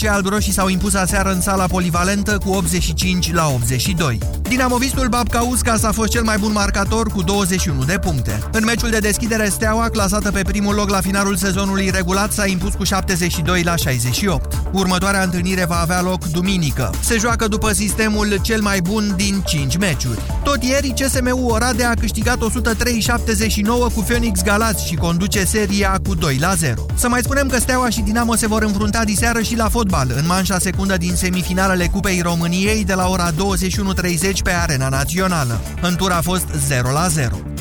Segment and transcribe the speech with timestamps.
[0.00, 4.18] Cei albroșii s-au impus aseară în sala polivalentă cu 85 la 82.
[4.42, 8.38] Dinamovistul Babka Uskas a fost cel mai bun marcator cu 21 de puncte.
[8.52, 12.74] În meciul de deschidere, Steaua, clasată pe primul loc la finalul sezonului regulat, s-a impus
[12.74, 14.62] cu 72 la 68.
[14.72, 16.90] Următoarea întâlnire va avea loc duminică.
[17.00, 20.20] Se joacă după sistemul cel mai bun din 5 meciuri.
[20.42, 22.42] Tot ieri, CSMU Oradea a câștigat 103-79
[23.94, 26.86] cu Phoenix Galați și conduce seria cu 2 la 0.
[26.94, 30.26] Să mai spunem că Steaua și Dinamo se vor înfrunta diseară și la fotbal, în
[30.26, 33.36] manșa secundă din semifinalele Cupei României de la ora 21.30
[34.42, 35.60] pe Arena Națională.
[35.82, 37.55] În tur a fost 0 la 0.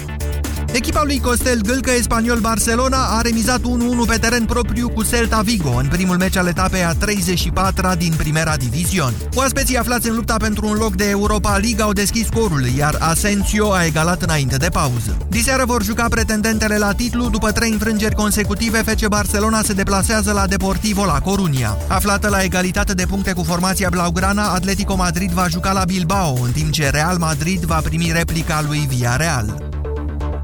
[0.75, 3.63] Echipa lui Costel Gâlcă, Espaniol Barcelona, a remizat 1-1
[4.07, 8.55] pe teren propriu cu Celta Vigo în primul meci al etapei a 34-a din Primera
[8.55, 9.13] Division.
[9.33, 13.71] Oaspeții aflați în lupta pentru un loc de Europa League au deschis scorul, iar Asensio
[13.71, 15.17] a egalat înainte de pauză.
[15.29, 20.47] Diseară vor juca pretendentele la titlu, după trei înfrângeri consecutive, FC Barcelona se deplasează la
[20.47, 21.77] Deportivo la Corunia.
[21.87, 26.51] Aflată la egalitate de puncte cu formația Blaugrana, Atletico Madrid va juca la Bilbao, în
[26.51, 29.74] timp ce Real Madrid va primi replica lui Villarreal.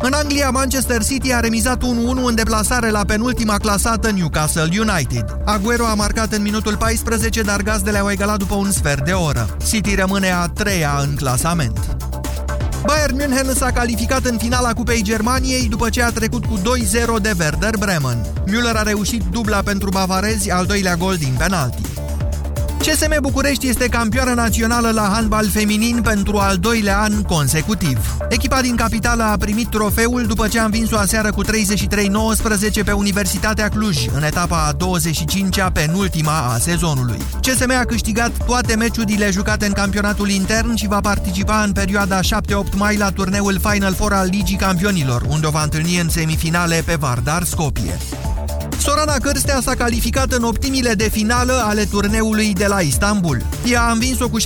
[0.03, 1.85] În Anglia, Manchester City a remizat 1-1
[2.25, 5.37] în deplasare la penultima clasată Newcastle United.
[5.45, 9.57] Aguero a marcat în minutul 14, dar gazdele au egalat după un sfert de oră.
[9.67, 11.97] City rămâne a treia în clasament.
[12.85, 16.59] Bayern München s-a calificat în finala Cupei Germaniei după ce a trecut cu
[17.17, 18.25] 2-0 de Werder Bremen.
[18.47, 21.90] Müller a reușit dubla pentru bavarezi, al doilea gol din penalti.
[22.81, 28.17] CSM București este campioană națională la handbal feminin pentru al doilea an consecutiv.
[28.29, 31.47] Echipa din capitală a primit trofeul după ce a învins-o aseară cu 33-19
[32.85, 37.17] pe Universitatea Cluj, în etapa a 25-a penultima a sezonului.
[37.41, 42.23] CSM a câștigat toate meciurile jucate în campionatul intern și va participa în perioada 7-8
[42.75, 46.95] mai la turneul Final Four al Ligii Campionilor, unde o va întâlni în semifinale pe
[46.95, 47.97] Vardar Skopje.
[48.81, 53.45] Sorana Cârstea s-a calificat în optimile de finală ale turneului de la Istanbul.
[53.65, 54.43] Ea a învins-o cu 6-3-6-4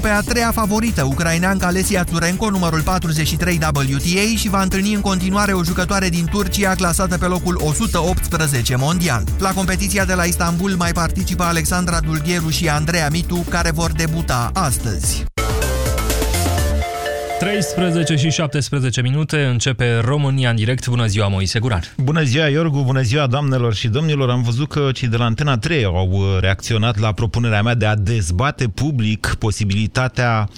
[0.00, 5.52] pe a treia favorită, ucraineanca Alesia Turenko, numărul 43 WTA și va întâlni în continuare
[5.52, 9.24] o jucătoare din Turcia clasată pe locul 118 mondial.
[9.38, 14.50] La competiția de la Istanbul mai participă Alexandra Dulgheru și Andreea Mitu, care vor debuta
[14.54, 15.24] astăzi.
[17.38, 20.88] 13 și 17 minute începe România în direct.
[20.88, 21.80] Bună ziua, Moise Guran.
[21.96, 24.30] Bună ziua, Iorgu, bună ziua, doamnelor și domnilor.
[24.30, 27.86] Am văzut că cei de la Antena 3 au uh, reacționat la propunerea mea de
[27.86, 30.48] a dezbate public posibilitatea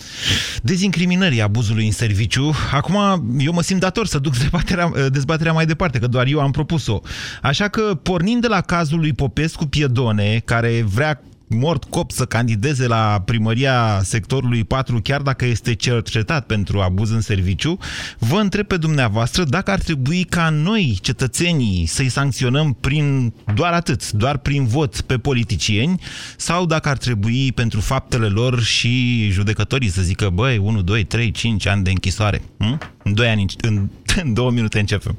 [0.63, 2.55] dezincriminării abuzului în serviciu.
[2.73, 2.97] Acum,
[3.39, 6.51] eu mă simt dator să duc dezbaterea, uh, dezbaterea mai departe, că doar eu am
[6.51, 7.01] propus-o.
[7.43, 12.87] Așa că, pornind de la cazul lui Popescu Piedone, care vrea mort cop să candideze
[12.87, 17.79] la primăria sectorului 4, chiar dacă este cercetat pentru abuz în serviciu,
[18.19, 24.11] vă întreb pe dumneavoastră dacă ar trebui ca noi, cetățenii, să-i sancționăm prin doar atât,
[24.11, 26.01] doar prin vot pe politicieni,
[26.37, 31.31] sau dacă ar trebui pentru faptele lor și judecătorii să zică, băi, 1, 2, 3,
[31.31, 32.43] 5 ani de închisoare.
[32.59, 32.79] Hm?
[33.03, 33.89] În 2 ani, în,
[34.23, 35.19] în 2 minute începem.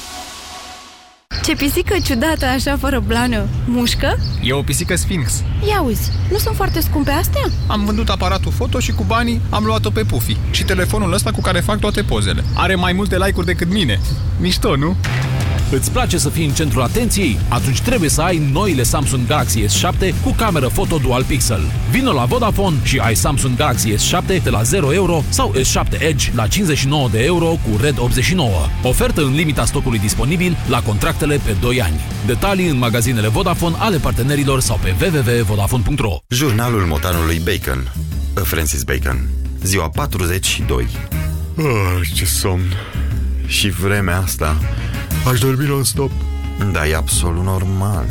[1.43, 3.47] Ce pisică ciudată așa fără blană.
[3.65, 4.17] Mușcă?
[4.43, 5.43] E o pisică Sphinx.
[5.69, 7.41] Ia uzi, nu sunt foarte scumpe astea?
[7.67, 10.37] Am vândut aparatul foto și cu banii am luat-o pe Pufi.
[10.51, 12.43] Și telefonul ăsta cu care fac toate pozele.
[12.55, 13.99] Are mai multe like-uri decât mine.
[14.39, 14.95] Mișto, nu?
[15.71, 17.39] Îți place să fii în centrul atenției?
[17.47, 21.61] Atunci trebuie să ai noile Samsung Galaxy S7 cu cameră foto dual pixel.
[21.91, 26.31] Vino la Vodafone și ai Samsung Galaxy S7 de la 0 euro sau S7 Edge
[26.35, 28.51] la 59 de euro cu Red 89.
[28.83, 30.79] Ofertă în limita stocului disponibil la
[31.21, 31.99] contractele pe 2 ani.
[32.25, 37.91] Detalii în magazinele Vodafone ale partenerilor sau pe www.vodafone.ro Jurnalul motanului Bacon.
[38.33, 39.27] Francis Bacon.
[39.63, 40.87] Ziua 42
[41.57, 42.73] Ah, ce somn.
[43.45, 44.57] Și vremea asta.
[45.31, 46.11] Aș dormi non-stop.
[46.71, 48.05] Da, e absolut normal.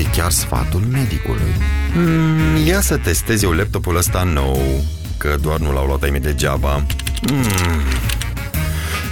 [0.00, 1.54] E chiar sfatul medicului.
[1.94, 4.84] Mm, Ia să testezi eu laptopul ăsta nou
[5.16, 6.86] Că doar nu l-au luat ai mei degeaba.
[7.32, 7.44] Mm,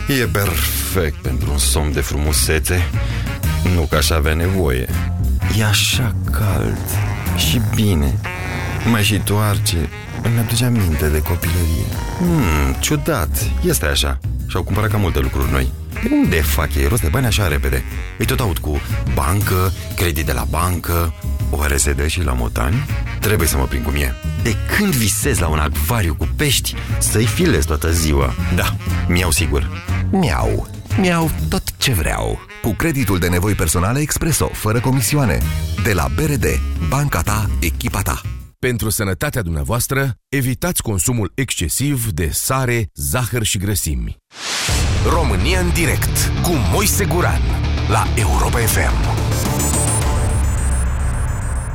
[0.08, 2.88] E perfect pentru un somn de frumusețe
[3.75, 4.88] Nu că aș avea nevoie
[5.58, 6.78] E așa cald
[7.37, 8.19] Și bine,
[8.90, 9.88] mai și toarce,
[10.22, 11.87] îmi aduce aminte de copilărie.
[12.19, 14.19] Hmm, ciudat, este așa.
[14.46, 15.72] Și-au cumpărat cam multe lucruri noi.
[16.02, 17.84] De unde fac ei rost de bani așa repede?
[18.19, 18.81] Îi tot aud cu
[19.14, 21.14] bancă, credit de la bancă,
[21.50, 22.87] oare se dă și la motani?
[23.20, 24.14] Trebuie să mă prind cum e.
[24.43, 28.34] De când visez la un acvariu cu pești, să-i filez toată ziua.
[28.55, 28.76] Da,
[29.08, 29.84] mi-au sigur.
[30.10, 30.69] Miau.
[31.00, 32.40] Miau tot ce vreau.
[32.64, 35.38] Cu creditul de nevoi personale Expreso, fără comisioane.
[35.82, 36.44] De la BRD,
[36.88, 38.20] banca ta, echipa ta.
[38.58, 44.16] Pentru sănătatea dumneavoastră, evitați consumul excesiv de sare, zahăr și grăsimi.
[45.12, 47.40] România în direct cu Moise Guran
[47.88, 49.22] la Europa FM.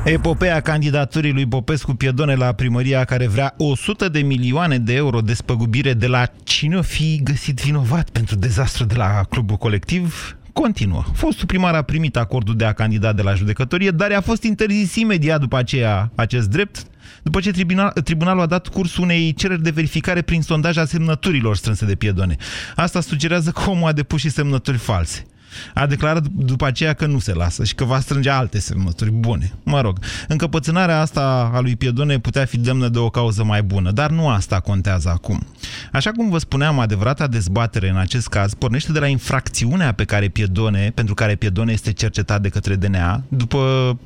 [0.04, 5.94] Epopeea candidaturii lui Popescu Piedone la primăria care vrea 100 de milioane de euro despăgubire
[5.94, 11.04] de la cine o fi găsit vinovat pentru dezastru de la clubul colectiv continuă.
[11.14, 14.96] Fostul primar a primit acordul de a candida de la judecătorie, dar a fost interzis
[14.96, 16.84] imediat după aceea acest drept,
[17.24, 21.56] după ce tribunal, tribunalul a dat curs unei cereri de verificare prin sondaj a semnăturilor
[21.56, 22.36] strânse de Piedone.
[22.76, 25.26] Asta sugerează că omul a depus și semnături false.
[25.74, 29.54] A declarat după aceea că nu se lasă și că va strânge alte semnături bune.
[29.64, 33.92] Mă rog, încăpățânarea asta a lui Piedone putea fi demnă de o cauză mai bună,
[33.92, 35.48] dar nu asta contează acum.
[35.92, 40.28] Așa cum vă spuneam, adevărata dezbatere în acest caz pornește de la infracțiunea pe care
[40.28, 43.98] Piedone, pentru care Piedone este cercetat de către DNA, după,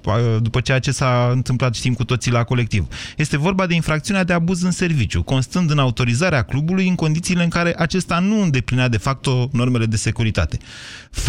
[0.41, 2.87] după ceea ce s-a întâmplat, știm cu toții, la colectiv.
[3.17, 7.49] Este vorba de infracțiunea de abuz în serviciu, constând în autorizarea clubului în condițiile în
[7.49, 10.57] care acesta nu îndeplinea de facto normele de securitate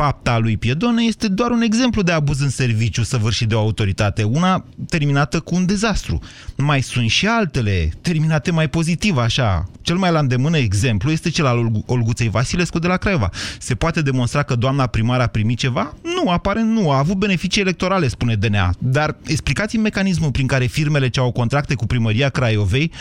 [0.04, 4.22] fapta lui Piedone este doar un exemplu de abuz în serviciu săvârșit de o autoritate,
[4.22, 6.18] una terminată cu un dezastru.
[6.56, 9.68] Mai sunt și altele, terminate mai pozitiv, așa.
[9.82, 13.30] Cel mai la îndemână exemplu este cel al Olguței Vasilescu de la Craiova.
[13.58, 15.94] Se poate demonstra că doamna primar a primit ceva?
[16.02, 16.90] Nu, aparent nu.
[16.90, 18.74] A avut beneficii electorale, spune DNA.
[18.78, 22.92] Dar explicați-mi mecanismul prin care firmele ce au contracte cu primăria Craiovei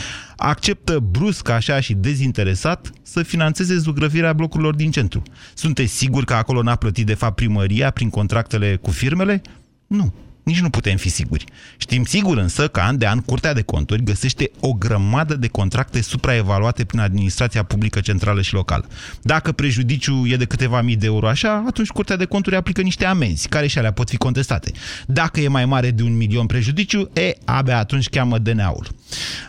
[0.44, 5.24] acceptă brusc, așa și dezinteresat, să financeze zugrăvirea blocurilor din centru.
[5.54, 9.42] Sunteți siguri că acolo n-a plătit de fapt primăria prin contractele cu firmele?
[9.88, 10.13] Nu.
[10.44, 11.45] Nici nu putem fi siguri.
[11.78, 16.01] Știm sigur însă că an de an Curtea de Conturi găsește o grămadă de contracte
[16.01, 18.88] supraevaluate prin administrația publică centrală și locală.
[19.22, 23.06] Dacă prejudiciul e de câteva mii de euro așa, atunci Curtea de Conturi aplică niște
[23.06, 24.72] amenzi, care și alea pot fi contestate.
[25.07, 28.88] Dacă e mai mare de un milion prejudiciu, e, abia atunci cheamă DNA-ul.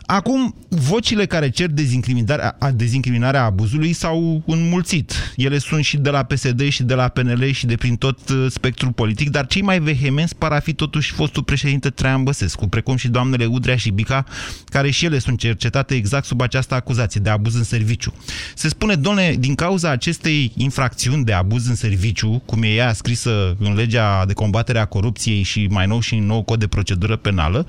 [0.07, 5.13] Acum, vocile care cer dezincriminarea, dezincriminarea abuzului s-au înmulțit.
[5.37, 8.47] Ele sunt și de la PSD și de la PNL și de prin tot uh,
[8.49, 12.97] spectrul politic, dar cei mai vehemenți par a fi totuși fostul președinte Traian Băsescu, precum
[12.97, 14.25] și doamnele Udrea și Bica,
[14.65, 18.15] care și ele sunt cercetate exact sub această acuzație de abuz în serviciu.
[18.55, 23.57] Se spune, doamne, din cauza acestei infracțiuni de abuz în serviciu, cum e ea scrisă
[23.59, 27.17] în legea de combatere a corupției și mai nou și în nou cod de procedură
[27.17, 27.67] penală,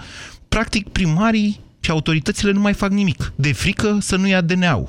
[0.50, 4.88] practic primarii și autoritățile nu mai fac nimic, de frică să nu ia DNA-ul.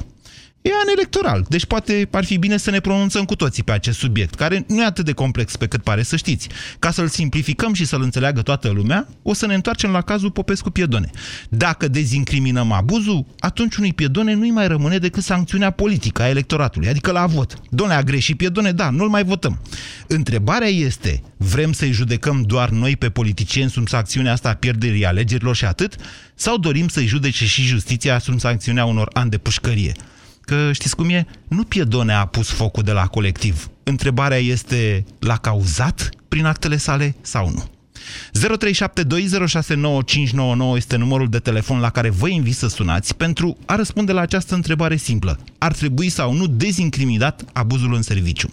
[0.66, 3.98] E an electoral, deci poate ar fi bine să ne pronunțăm cu toții pe acest
[3.98, 6.48] subiect, care nu e atât de complex pe cât pare să știți.
[6.78, 11.10] Ca să-l simplificăm și să-l înțeleagă toată lumea, o să ne întoarcem la cazul Popescu-Piedone.
[11.48, 17.12] Dacă dezincriminăm abuzul, atunci unui Piedone nu-i mai rămâne decât sancțiunea politică a electoratului, adică
[17.12, 17.54] la vot.
[17.70, 19.60] Doamne, a greșit Piedone, da, nu-l mai votăm.
[20.06, 25.56] Întrebarea este, vrem să-i judecăm doar noi pe politicieni sub sancțiunea asta a pierderii alegerilor
[25.56, 25.96] și atât?
[26.34, 29.94] Sau dorim să-i judece și justiția sub sancțiunea unor ani de pușcărie?
[30.46, 31.26] Că știți cum e?
[31.48, 33.68] Nu Piedone a pus focul de la colectiv.
[33.82, 37.64] Întrebarea este, l-a cauzat prin actele sale sau nu?
[40.72, 44.20] 0372069599 este numărul de telefon la care vă invit să sunați pentru a răspunde la
[44.20, 45.38] această întrebare simplă.
[45.58, 48.48] Ar trebui sau nu dezincriminat abuzul în serviciu?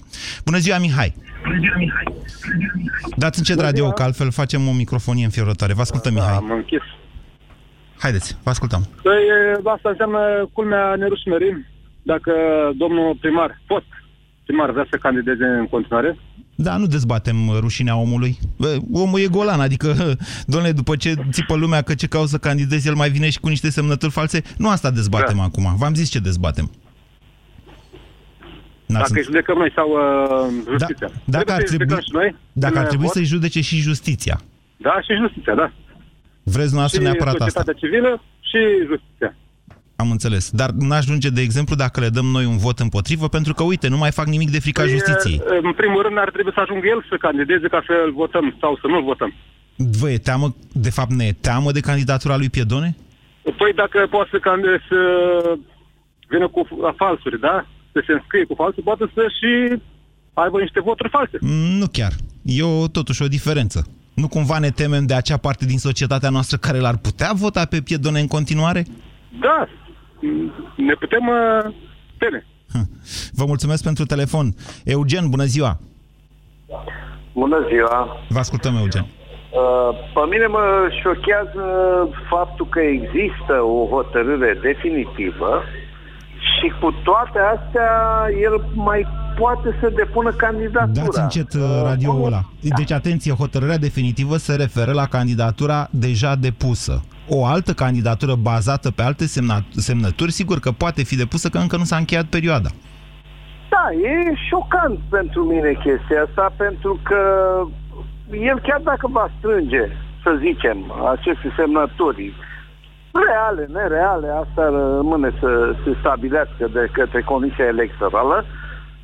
[0.46, 1.14] Bună ziua, Mihai!
[1.44, 2.04] Bună ziua, Mihai!
[3.18, 5.74] Dați încet radio, că altfel facem o microfonie înfiorătoare.
[5.74, 6.34] Vă ascultăm, Mihai.
[6.36, 6.82] Am închis.
[8.00, 8.88] Haideți, vă ascultăm.
[9.02, 9.14] Păi,
[9.76, 11.72] asta înseamnă culmea nerușmării
[12.04, 12.34] dacă
[12.78, 13.86] domnul primar, fost
[14.46, 16.18] primar, vrea să candideze în continuare.
[16.56, 18.38] Da, nu dezbatem rușinea omului.
[18.94, 19.88] Omul e golan, adică,
[20.52, 23.48] domnule, după ce țipă lumea că ce caută să candideze, el mai vine și cu
[23.48, 24.42] niște semnături false.
[24.58, 25.44] Nu asta dezbatem da.
[25.44, 25.76] acum.
[25.78, 26.72] V-am zis ce dezbatem.
[28.86, 31.08] Dacă îi judecăm noi sau uh, justiția.
[31.26, 34.40] Da, dacă ar trebui, și noi, dacă ar trebui să-i judece și justiția.
[34.78, 35.72] Da, și justiția, da.
[36.44, 37.64] Vreți dumneavoastră neapărat asta.
[37.72, 39.36] Și civilă și justiția.
[40.04, 40.46] Am înțeles.
[40.62, 43.98] Dar n-ajunge, de exemplu, dacă le dăm noi un vot împotrivă, pentru că, uite, nu
[43.98, 45.42] mai fac nimic de frica păi, justiției.
[45.62, 48.88] În primul rând, ar trebui să ajungă el să candideze ca să-l votăm sau să
[48.88, 49.34] nu-l votăm.
[50.00, 52.96] Vă e teamă, de fapt, ne e teamă de candidatura lui Piedone?
[53.60, 55.00] Păi dacă poate să, candideze, să
[56.28, 56.62] vină cu
[57.02, 57.66] falsuri, da?
[57.92, 59.52] Să se înscrie cu falsuri, poate să și
[60.34, 61.38] aibă niște voturi false.
[61.80, 62.14] Nu chiar.
[62.42, 63.80] E o, totuși o diferență.
[64.14, 67.82] Nu cumva ne temem de acea parte din societatea noastră care l-ar putea vota pe
[67.82, 68.86] piedone în continuare?
[69.40, 69.68] Da,
[70.76, 71.74] ne putem uh,
[72.18, 72.46] teme.
[73.40, 74.54] Vă mulțumesc pentru telefon.
[74.84, 75.80] Eugen, bună ziua!
[77.34, 78.18] Bună ziua!
[78.30, 79.06] Vă ascultăm, Eugen.
[79.06, 80.64] Uh, Pe mine mă
[81.02, 81.66] șochează
[82.30, 85.64] faptul că există o hotărâre definitivă
[86.54, 87.92] și cu toate astea
[88.42, 89.08] el mai
[89.40, 91.06] poate să depună candidatura.
[91.06, 92.42] Dați încet uh, radioul ăla.
[92.78, 97.04] Deci, atenție, hotărârea definitivă se referă la candidatura deja depusă.
[97.30, 101.78] O altă candidatură bazată pe alte semna- semnături, sigur că poate fi depusă, că încă
[101.78, 102.70] nu s-a încheiat perioada.
[103.70, 107.22] Da, e șocant pentru mine chestia asta, pentru că
[108.32, 109.88] el chiar dacă va strânge,
[110.24, 110.78] să zicem,
[111.12, 112.34] aceste semnături,
[113.28, 118.46] reale, nereale, asta rămâne să se stabilească de către Comisia Electorală,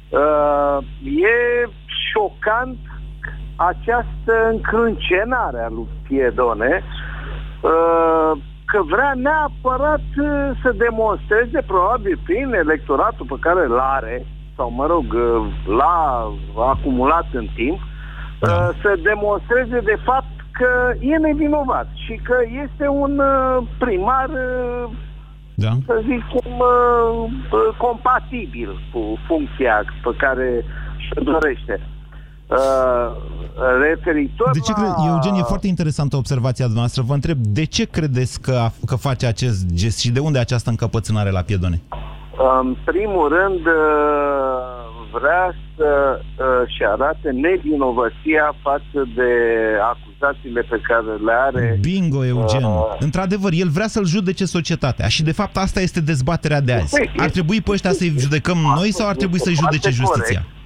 [0.09, 1.69] uh, e
[2.11, 2.77] șocant
[3.55, 7.08] această încrâncenare a lui Piedone, uh,
[8.71, 14.25] că vrea neapărat uh, să demonstreze, probabil prin electoratul pe care îl are,
[14.55, 15.45] sau mă rog, uh,
[15.77, 16.31] l-a
[16.73, 23.19] acumulat în timp, uh, să demonstreze de fapt că e nevinovat și că este un
[23.19, 24.89] uh, primar, uh,
[25.55, 25.71] Da?
[25.85, 30.65] să zic, cum, uh, uh, compatibil cu funcția pe care
[30.97, 31.79] și dorește.
[32.49, 32.57] Uh,
[33.81, 34.77] referitor De ce la...
[34.77, 35.07] cre...
[35.07, 37.01] Eugen, e foarte interesantă observația noastră.
[37.01, 40.69] Vă întreb, de ce credeți că, a- că face acest gest și de unde această
[40.69, 41.81] încăpățânare la piedone?
[42.61, 43.73] În primul rând, uh,
[45.19, 49.31] vrea să-și arate nevinovăția față de
[49.91, 51.77] acuzațiile pe care le are.
[51.81, 52.63] Bingo, Eugen.
[52.63, 56.83] Uh, Într-adevăr, el vrea să-l judece societatea și, de fapt, asta este dezbaterea de azi.
[57.01, 60.39] Este- Ar trebui pe ăștia să-i judecăm noi sau ar trebui să-i Foarte judece justiția?
[60.41, 60.57] corect.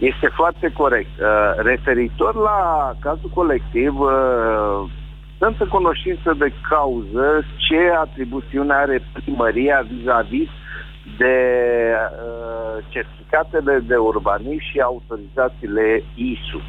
[0.00, 1.14] Este foarte corect.
[1.20, 1.26] Uh,
[1.56, 4.90] referitor la cazul colectiv, uh,
[5.38, 10.48] sunt în cunoștință de cauză ce atribuțiune are primăria vis-a-vis
[11.18, 11.36] de
[11.96, 16.60] uh, certificatele de urbanism și autorizațiile ISU.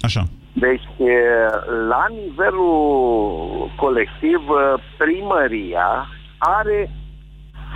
[0.00, 0.22] Așa.
[0.52, 1.14] Deci, e,
[1.88, 6.08] la nivelul colectiv, uh, primăria
[6.38, 6.90] are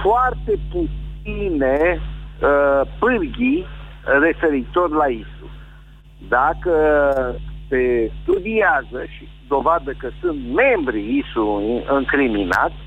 [0.02, 3.66] foarte puține uh, pârghii
[4.20, 5.50] referitor la ISU.
[6.28, 6.72] Dacă
[7.68, 12.80] se studiază și dovadă că sunt membri ISU încriminați,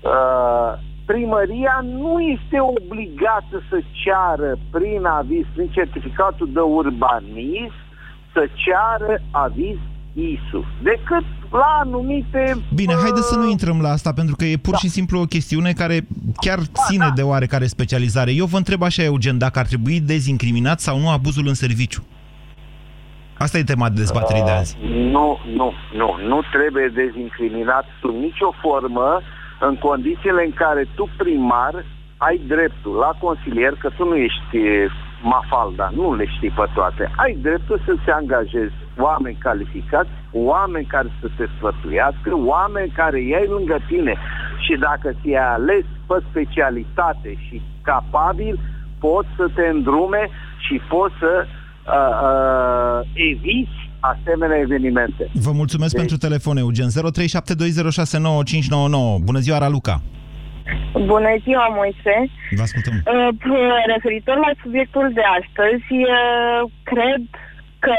[0.00, 0.72] uh,
[1.06, 7.82] primăria nu este obligată să ceară prin aviz, prin certificatul de urbanism,
[8.32, 9.76] să ceară aviz
[10.12, 12.56] ISU, decât la anumite...
[12.74, 15.24] Bine, uh, haideți să nu intrăm la asta, pentru că e pur și simplu o
[15.24, 16.06] chestiune care
[16.40, 18.32] chiar ține de oarecare specializare.
[18.32, 22.02] Eu vă întreb așa, Eugen, dacă ar trebui dezincriminat sau nu abuzul în serviciu.
[23.38, 24.76] Asta e tema de dezbaterii de azi.
[25.14, 26.08] Nu, nu, nu.
[26.28, 29.20] Nu trebuie dezincriminat sub nicio formă
[29.60, 31.84] în condițiile în care tu primar
[32.16, 34.90] ai dreptul la consilier, că tu nu ești eh,
[35.22, 37.10] mafalda, nu le știi pe toate.
[37.16, 43.76] Ai dreptul să-ți angajezi oameni calificați, oameni care să te sfătuiască, oameni care iei lângă
[43.88, 44.14] tine
[44.64, 48.58] și dacă ți-ai ales pe specialitate și capabil,
[48.98, 51.48] poți să te îndrume și poți să uh,
[52.28, 55.30] uh, eviți asemenea evenimente.
[55.32, 56.88] Vă mulțumesc Deci- pentru telefon, Eugen.
[56.88, 56.92] 0372069599.
[59.24, 60.00] Bună ziua, Raluca.
[60.92, 62.14] Bună ziua, Moise.
[62.58, 62.94] Vă ascultăm.
[62.94, 67.22] Uh, p- Referitor la subiectul de astăzi, uh, cred
[67.78, 67.96] că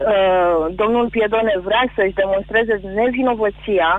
[0.00, 3.90] uh, domnul Piedone vrea să-și demonstreze nevinovăția,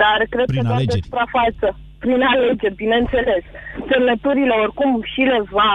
[0.00, 1.04] dar cred Prin că doar de alegeri.
[1.06, 1.66] suprafață,
[2.02, 3.44] prin alegeri, bineînțeles.
[3.90, 5.72] Semnăturile oricum și le va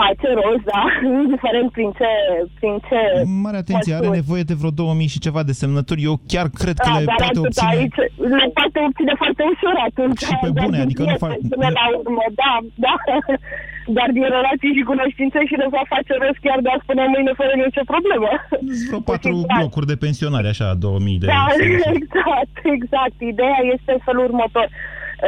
[0.00, 0.82] face rost, da,
[1.22, 2.10] indiferent prin ce...
[2.58, 2.98] Prin ce
[3.46, 4.20] Mare atenție, are măsuri.
[4.22, 6.00] nevoie de vreo 2000 și ceva de semnături.
[6.10, 7.70] Eu chiar cred că Da, le dar poate atât obține.
[7.74, 7.98] aici
[8.40, 10.20] le poate obține foarte ușor atunci.
[10.30, 12.52] Și pe Dar bune, din adică nu piese, fac- Până la urmă, da,
[12.86, 12.94] da.
[13.98, 17.32] Dar din relații și cunoștințe și le va face rost chiar de azi până mâine
[17.40, 18.30] fără nicio problemă.
[18.88, 19.54] Vreo patru Exact.
[19.56, 21.96] blocuri de pensionare, așa, 2000 de Da, semnături.
[22.00, 23.16] exact, exact.
[23.32, 24.66] Ideea este în felul următor.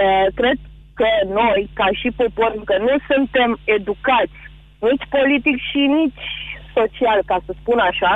[0.00, 0.58] Uh, cred
[0.98, 1.08] că
[1.40, 4.38] noi, ca și popor, încă nu suntem educați,
[4.78, 6.24] nici politic și nici
[6.76, 8.12] social, ca să spun așa,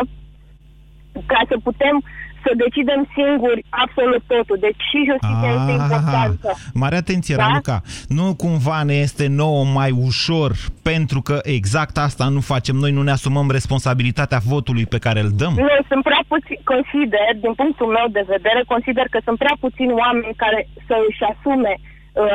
[1.27, 1.97] ca să putem
[2.45, 4.57] să decidem singuri absolut totul.
[4.61, 6.49] Deci și justiția este importantă.
[6.75, 7.47] Mare atenție, Da?
[7.47, 7.81] Raluca.
[8.09, 10.51] Nu cumva ne este nouă mai ușor
[10.83, 15.31] pentru că exact asta nu facem noi, nu ne asumăm responsabilitatea votului pe care îl
[15.41, 15.55] dăm?
[15.57, 19.93] Nu, sunt prea puțini, consider, din punctul meu de vedere, consider că sunt prea puțini
[19.93, 21.92] oameni care să își asume uh,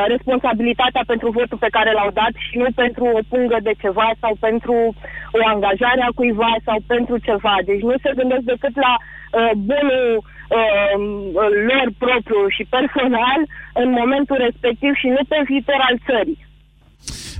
[0.07, 4.35] responsabilitatea pentru votul pe care l-au dat și nu pentru o pungă de ceva sau
[4.39, 4.73] pentru
[5.31, 7.55] o angajare a cuiva sau pentru ceva.
[7.65, 10.93] Deci nu se gândesc decât la uh, bunul uh,
[11.69, 13.39] lor propriu și personal
[13.73, 16.46] în momentul respectiv și nu pe viitor al țării.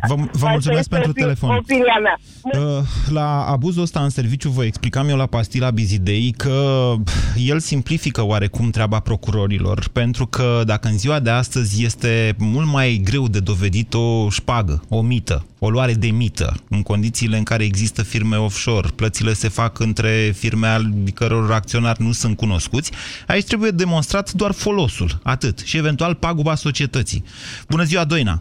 [0.07, 1.49] Vă, vă mulțumesc pentru telefon.
[1.49, 2.19] Opinia mea.
[2.43, 6.93] Uh, La abuzul ăsta în serviciu vă explicam eu la pastila Bizidei că
[7.35, 13.01] el simplifică oarecum treaba procurorilor, pentru că dacă în ziua de astăzi este mult mai
[13.03, 17.63] greu de dovedit o șpagă, o mită, o luare de mită, în condițiile în care
[17.63, 22.91] există firme offshore, plățile se fac între firme al căror acționari nu sunt cunoscuți,
[23.27, 27.23] aici trebuie demonstrat doar folosul, atât, și eventual paguba societății.
[27.67, 28.39] Bună ziua, Doina!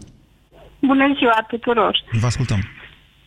[0.80, 1.98] Bună ziua tuturor!
[2.20, 2.58] Vă ascultăm!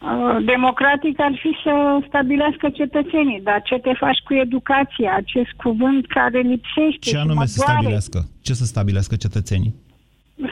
[0.02, 1.74] Uh, Democratic ar fi să
[2.08, 7.34] stabilească cetățenii, dar ce te faci cu educația, acest cuvânt care lipsește Ce și anume
[7.34, 7.72] mă să doare.
[7.74, 8.20] stabilească?
[8.42, 9.76] Ce să stabilească cetățenii?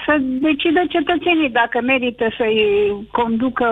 [0.06, 2.62] Să decidă cetățenii dacă merită să-i
[3.12, 3.68] conducă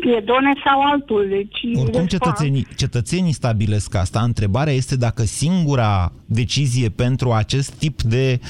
[0.00, 1.26] piedone sau altul.
[1.28, 4.20] Deci, Oricum respo- cetățenii, cetățenii stabilesc asta.
[4.20, 8.40] Întrebarea este dacă singura decizie pentru acest tip de...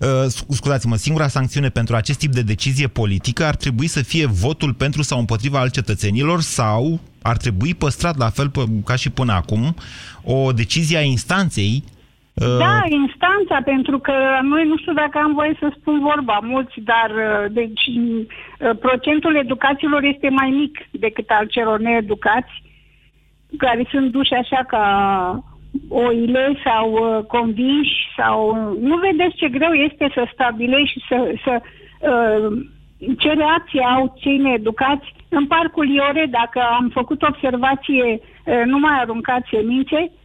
[0.00, 4.26] Uh, scu- scuzați-mă, singura sancțiune pentru acest tip de decizie politică ar trebui să fie
[4.26, 9.10] votul pentru sau împotriva al cetățenilor sau ar trebui păstrat la fel p- ca și
[9.10, 9.74] până acum
[10.24, 11.97] o decizie a instanței uh,
[12.38, 17.10] Da, instanța, pentru că noi nu știu dacă am voie să spun vorba mulți, dar
[17.10, 22.62] uh, deci uh, procentul educaților este mai mic decât al celor needucați,
[23.58, 24.84] care sunt duși așa ca
[25.88, 31.60] oile sau uh, convinși sau nu vedeți ce greu este să stabilești și să, să
[32.10, 32.58] uh,
[33.18, 35.14] ce reacție au cei needucați.
[35.28, 40.17] În parcul Iore, dacă am făcut observație, uh, nu mai aruncați semințe, uh,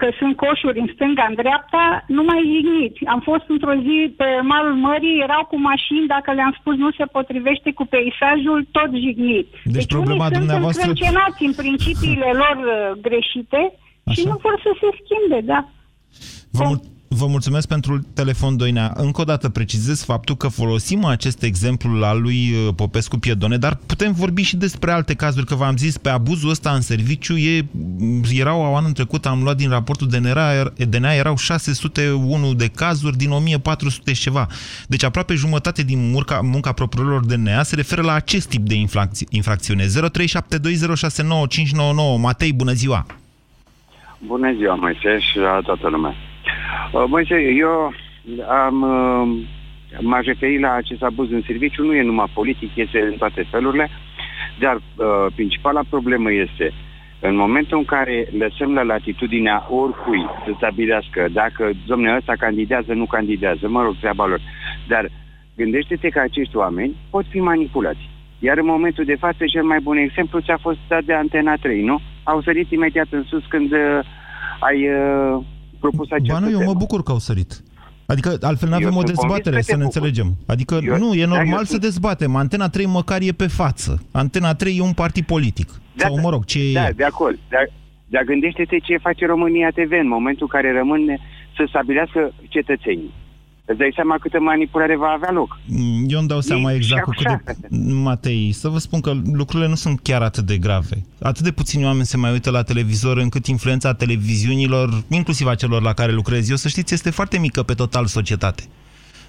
[0.00, 3.04] că sunt coșuri în stânga, în dreapta, nu mai jigniți.
[3.14, 7.04] Am fost într-o zi pe malul mării, erau cu mașini, dacă le-am spus nu se
[7.04, 9.46] potrivește cu peisajul, tot jignit.
[9.64, 13.60] Deci problema unii dumneavoastră- sunt încrâncenați în principiile lor uh, greșite
[14.14, 14.28] și Așa.
[14.30, 15.60] nu vor să se schimbe, da.
[16.56, 16.80] Vă, mul-
[17.14, 18.92] vă mulțumesc pentru telefon, Doinea.
[18.96, 23.78] Încă o dată precizez faptul că folosim acest exemplu al lui uh, Popescu Piedone, dar
[23.86, 27.66] putem vorbi și despre alte cazuri, că v-am zis, pe abuzul ăsta în serviciu e,
[28.32, 34.12] erau anul trecut, am luat din raportul DNA, DNA, erau 601 de cazuri din 1400
[34.12, 34.46] și ceva.
[34.86, 39.26] Deci aproape jumătate din munca, munca procurorilor DNA se referă la acest tip de infracți-
[39.30, 39.84] infracțiune.
[39.84, 42.20] 0372069599.
[42.20, 43.06] Matei, bună ziua!
[44.26, 46.14] Bună ziua, Moise, și la toată lumea.
[46.92, 47.92] Uh, Moise, eu
[48.48, 49.44] am, uh,
[50.00, 53.88] m-aș referi la acest abuz în serviciu, nu e numai politic, este în toate felurile,
[54.58, 56.72] dar uh, principala problemă este
[57.20, 63.06] în momentul în care lăsăm la latitudinea oricui să stabilească dacă domnul ăsta candidează, nu
[63.06, 64.40] candidează, mă rog, treaba lor.
[64.88, 65.10] Dar
[65.56, 68.10] gândește-te că acești oameni pot fi manipulați.
[68.38, 71.82] Iar în momentul de față, cel mai bun exemplu ți-a fost dat de Antena 3,
[71.82, 72.00] nu?
[72.22, 73.98] Au sărit imediat în sus când uh,
[74.60, 75.42] ai uh,
[75.86, 76.78] propus această Ba nu, eu mă temă.
[76.84, 77.52] bucur că au sărit.
[78.06, 79.96] Adică altfel nu Eu avem o sunt convins dezbatere, că să te ne bucur.
[80.00, 80.28] înțelegem.
[80.46, 82.36] Adică Eu- nu, e da, normal eu să sunt- dezbatem.
[82.36, 84.02] Antena 3 măcar e pe față.
[84.22, 85.68] Antena 3 e un partid politic.
[85.96, 86.92] Sau mă rog, ce Da, e?
[86.96, 87.38] de acord.
[87.48, 87.64] Dar,
[88.08, 91.18] dar gândește-te ce face România TV în momentul în care rămâne
[91.56, 93.12] să stabilească cetățenii.
[93.64, 95.58] Îți dai seama câtă manipulare va avea loc.
[95.66, 97.32] Mm, Eu îmi dau seama Ei, exact și cu cât de...
[97.32, 97.84] așa.
[98.02, 101.04] Matei, să vă spun că lucrurile nu sunt chiar atât de grave.
[101.22, 105.82] Atât de puțini oameni se mai uită la televizor încât influența televiziunilor, inclusiv a celor
[105.82, 108.62] la care lucrez eu, să știți, este foarte mică pe total societate.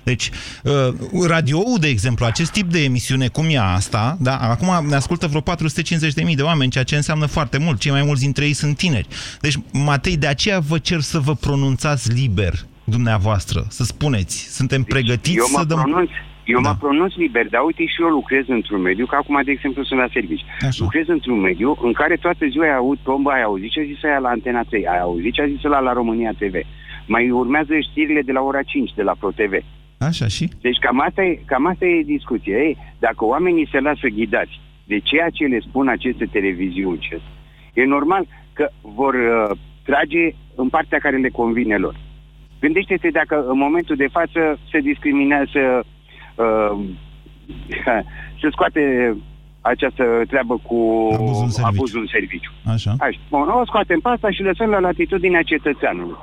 [0.03, 0.29] Deci,
[0.63, 0.93] uh,
[1.27, 4.37] radioul, de exemplu, acest tip de emisiune, cum e asta, da?
[4.37, 5.41] acum ne ascultă vreo
[6.29, 7.79] 450.000 de oameni, ceea ce înseamnă foarte mult.
[7.79, 9.07] Cei mai mulți dintre ei sunt tineri.
[9.41, 15.37] Deci, Matei, de aceea vă cer să vă pronunțați liber, dumneavoastră, să spuneți, suntem pregătiți
[15.37, 15.81] eu mă să dăm...
[15.81, 16.09] pronunț,
[16.45, 16.69] eu Da.
[16.69, 19.99] mă pronunț liber, dar uite și eu lucrez într-un mediu, că acum, de exemplu, sunt
[19.99, 20.45] la servici.
[20.61, 20.83] Așa.
[20.83, 24.03] Lucrez într-un mediu în care toată ziua ai aud tombă, ai auzit ce a zis
[24.03, 26.55] aia la Antena 3, ai auzit ce a zis ăla la România TV.
[27.07, 29.53] Mai urmează știrile de la ora 5 de la ProTV.
[29.97, 30.49] Așa și?
[30.61, 32.57] Deci cam asta e, cam asta e discuția.
[32.57, 37.21] Ei, dacă oamenii se lasă ghidați de ceea ce le spun aceste televiziuni, ce-
[37.73, 41.95] e normal că vor uh, trage în partea care le convine lor.
[42.63, 45.61] Gândește-te dacă în momentul de față se discriminează,
[46.43, 46.73] uh,
[48.41, 48.81] se scoate
[49.61, 50.79] această treabă cu
[51.13, 51.65] Abuzul în serviciu.
[51.77, 52.51] abuzul în serviciu.
[52.75, 52.91] Așa.
[52.99, 53.19] Așa.
[53.29, 56.15] Bun, o scoatem pe asta și lăsăm la latitudinea cetățeanului.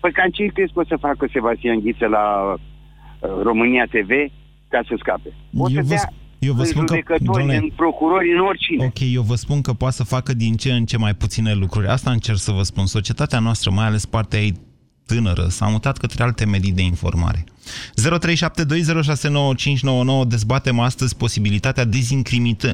[0.00, 2.56] Păi cam ce crezi că o să facă Sebastian Ghiță la uh,
[3.48, 4.10] România TV
[4.68, 5.30] ca să scape?
[5.58, 8.32] O să Eu vă dea sp- eu vă în spun că- judecători, domnule- în procurori,
[8.32, 8.84] în oricine.
[8.84, 11.86] Ok, eu vă spun că poate să facă din ce în ce mai puține lucruri.
[11.86, 12.86] Asta încerc să vă spun.
[12.86, 14.52] Societatea noastră, mai ales partea ei
[15.06, 17.44] tânără, s-a mutat către alte medii de informare.
[17.44, 17.48] 0372069599
[20.28, 21.84] dezbatem astăzi posibilitatea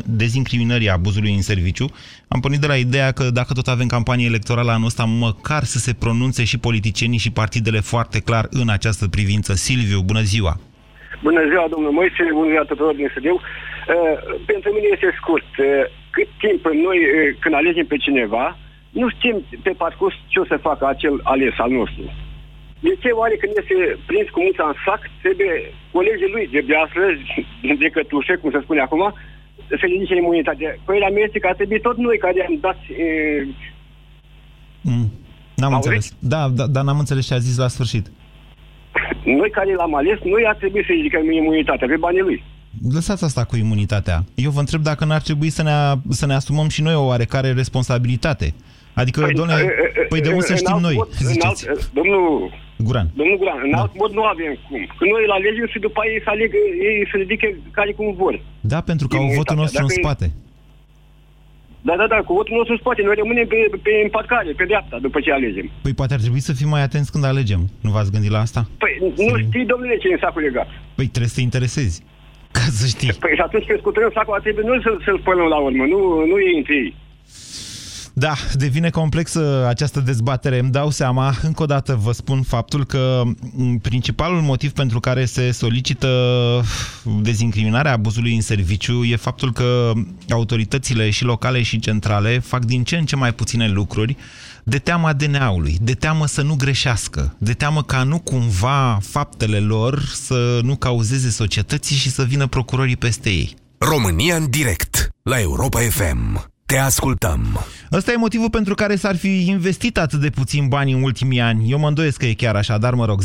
[0.04, 1.86] dezincriminării abuzului în serviciu.
[2.28, 5.78] Am pornit de la ideea că dacă tot avem campanie electorală anul ăsta, măcar să
[5.78, 9.54] se pronunțe și politicienii și partidele foarte clar în această privință.
[9.54, 10.60] Silviu, bună ziua!
[11.22, 13.34] Bună ziua, domnul Moise, bună ziua tuturor din studiu.
[13.34, 13.40] Uh,
[14.46, 15.50] pentru mine este scurt.
[15.58, 15.66] Uh,
[16.10, 18.58] cât timp noi, uh, când alegem pe cineva,
[19.00, 22.04] nu știm pe parcurs ce o să facă acel ales al nostru.
[22.86, 23.76] De ce oare când este
[24.06, 25.54] prins cu muța în sac, trebuie
[25.96, 27.06] colegii lui de beaslă,
[27.82, 29.02] de cătușe, cum se spune acum,
[29.68, 30.78] să ridice imunitate.
[30.84, 32.78] Părerea mea este că ar trebui tot noi care am dat...
[33.04, 33.06] E...
[34.80, 35.08] Mm.
[35.54, 36.14] N-am înțeles.
[36.18, 38.06] Da, da, dar n-am înțeles ce a zis la sfârșit.
[39.24, 42.44] Noi care l-am ales, noi ar trebui să ridicăm imunitatea pe banii lui.
[42.92, 44.24] Lăsați asta cu imunitatea.
[44.34, 45.70] Eu vă întreb dacă n-ar trebui să ne,
[46.08, 48.54] să ne asumăm și noi o oarecare responsabilitate.
[48.94, 49.54] Adică, păi, doamne,
[50.08, 51.68] păi de unde să știm noi, mod, ziceți?
[51.68, 52.24] Alt, domnul
[52.86, 53.06] Guran.
[53.20, 53.80] Domnul Guran, în da.
[53.80, 54.82] alt mod nu avem cum.
[54.98, 56.50] Că noi îl alegem și după ei să aleg,
[56.88, 58.34] ei să ridice care cum vor.
[58.60, 60.26] Da, pentru că au votul nostru Dacă în spate.
[61.88, 63.02] Da, da, da, cu votul nostru în spate.
[63.02, 65.66] Noi rămânem pe, pe împatcare, pe dreapta, după ce alegem.
[65.82, 67.62] Păi poate ar trebui să fim mai atenți când alegem.
[67.84, 68.60] Nu v-ați gândit la asta?
[68.82, 68.92] Păi
[69.28, 70.68] nu știi, domnule, ce e în sacul legat.
[70.96, 71.96] Păi trebuie să te interesezi.
[72.56, 73.12] Ca să știi.
[73.24, 75.98] Păi și atunci când scuturăm sacul, ar trebui noi să-l să spălăm la urmă, nu,
[76.30, 76.94] nu ei între ei.
[78.14, 80.58] Da, devine complexă această dezbatere.
[80.58, 83.22] Îmi dau seama, încă o dată vă spun faptul că
[83.82, 86.08] principalul motiv pentru care se solicită
[87.22, 89.92] dezincriminarea abuzului în serviciu e faptul că
[90.28, 94.16] autoritățile și locale și centrale fac din ce în ce mai puține lucruri
[94.64, 100.02] de teama DNA-ului, de teamă să nu greșească, de teamă ca nu cumva faptele lor
[100.04, 103.54] să nu cauzeze societății și să vină procurorii peste ei.
[103.78, 106.51] România în direct, la Europa FM.
[106.66, 107.40] Te ascultăm.
[107.92, 111.70] Ăsta e motivul pentru care s-ar fi investit atât de puțin bani în ultimii ani.
[111.70, 113.20] Eu mă îndoiesc că e chiar așa, dar mă rog.
[113.22, 113.24] 0372069599.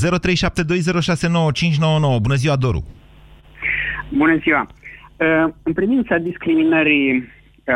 [2.21, 2.85] Bună ziua, Doru!
[4.09, 4.67] Bună ziua!
[5.17, 7.23] Uh, în privința discriminării uh,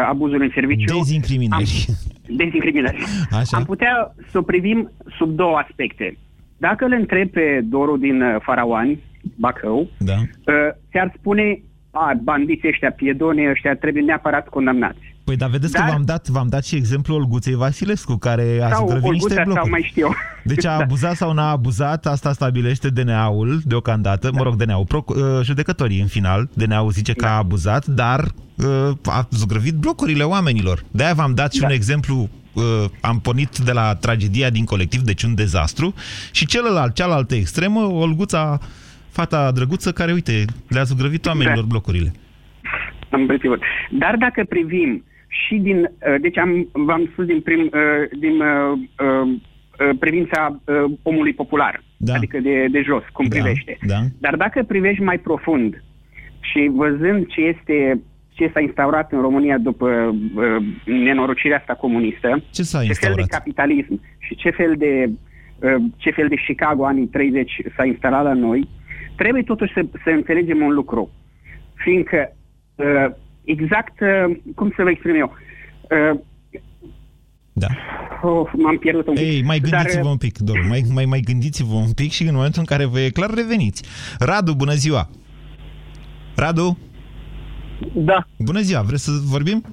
[0.08, 0.97] abuzului în serviciu...
[0.97, 1.86] Dezincriminării.
[1.88, 1.95] Am,
[2.38, 3.04] dezincriminării.
[3.32, 3.58] Așa.
[3.58, 6.17] Am putea să o privim sub două aspecte.
[6.58, 9.00] Dacă îl întreb pe Doru din uh, Faraoani,
[9.36, 10.15] Bacău, da.
[10.91, 15.11] ți-ar spune a, bandiții ăștia, piedonii ăștia trebuie neapărat condamnați.
[15.23, 15.86] Păi, dar vedeți dar...
[15.86, 19.55] că v-am dat, v-am dat și exemplul Olguței Vasilescu, care a zugrăvit niște blocuri.
[19.55, 20.10] Sau mai știu.
[20.43, 20.84] Deci a da.
[20.84, 24.38] abuzat sau n-a abuzat, asta stabilește DNA-ul deocamdată, da.
[24.38, 27.25] mă rog, DNA-ul, Pro, uh, judecătorii în final, DNA-ul zice da.
[27.25, 28.23] că a abuzat, dar
[28.55, 30.84] uh, a zugrăvit blocurile oamenilor.
[30.91, 31.67] De-aia v-am dat și da.
[31.67, 32.63] un exemplu uh,
[33.01, 35.93] am pornit de la tragedia din colectiv, deci un dezastru,
[36.31, 38.60] și celălalt, cealaltă extremă, Olguța,
[39.10, 41.67] fata drăguță, care, uite, le-a zugrăvit oamenilor da.
[41.67, 42.12] blocurile.
[43.10, 43.39] Am
[43.91, 49.29] Dar dacă privim și din, uh, deci am, v-am spus din, prim, uh, din uh,
[49.99, 50.61] privința
[51.01, 52.13] omului popular, da.
[52.13, 53.35] adică de, de jos, cum da.
[53.35, 53.77] privește.
[53.87, 53.99] Da.
[54.19, 55.83] Dar dacă privești mai profund
[56.39, 58.01] și văzând ce este
[58.33, 63.23] ce s-a instaurat în România după uh, nenorocirea asta comunistă, ce, s-a ce fel de
[63.27, 65.09] capitalism și ce fel de,
[65.59, 68.67] uh, ce fel de Chicago anii 30 s-a instalat la noi,
[69.15, 71.11] trebuie totuși să, să înțelegem un lucru.
[71.73, 72.35] Fiindcă
[72.75, 73.05] uh,
[73.55, 75.33] exact, uh, cum să vă exprim eu,
[75.89, 76.19] uh,
[77.53, 77.67] da.
[78.21, 79.23] Oh, m-am pierdut un pic.
[79.23, 80.11] Ei, mai gândiți-vă Dar...
[80.11, 82.99] un pic, Doru, mai, mai, mai gândiți-vă un pic și în momentul în care vă
[82.99, 83.83] e clar, reveniți.
[84.19, 85.09] Radu, bună ziua!
[86.35, 86.77] Radu?
[87.93, 88.25] Da.
[88.37, 89.63] Bună ziua, vreți să vorbim?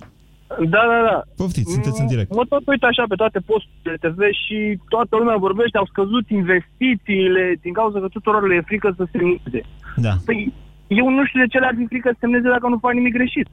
[0.49, 1.23] Da, da, da.
[1.37, 2.35] Poftiți, sunteți în direct.
[2.35, 7.59] Mă tot uit așa pe toate posturile TV și toată lumea vorbește, au scăzut investițiile
[7.61, 9.61] din cauza că tuturor le e frică să se mute.
[9.97, 10.13] Da.
[10.25, 10.53] Păi,
[10.87, 13.49] eu nu știu de ce le-ar fi frică să semneze dacă nu fac nimic greșit.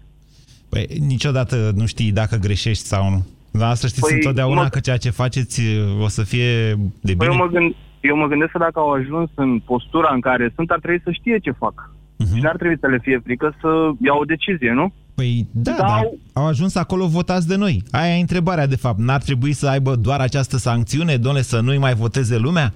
[0.70, 3.26] Păi niciodată nu știi dacă greșești sau nu.
[3.52, 4.68] Dar să știți păi, întotdeauna mă...
[4.68, 5.62] că ceea ce faceți
[6.02, 6.70] o să fie
[7.02, 7.16] de bine.
[7.16, 10.52] Păi eu, mă gând, eu mă gândesc că dacă au ajuns în postura în care
[10.56, 11.92] sunt, ar trebui să știe ce fac.
[11.94, 12.36] Uh-huh.
[12.36, 13.68] Și n-ar trebui să le fie frică să
[14.06, 14.94] iau o decizie, nu?
[15.16, 16.02] Păi da, da, da,
[16.34, 17.84] au ajuns acolo votați de noi.
[17.92, 19.00] Aia e întrebarea, de fapt.
[19.00, 22.74] N-ar trebui să aibă doar această sancțiune, doamne, să nu-i mai voteze lumea?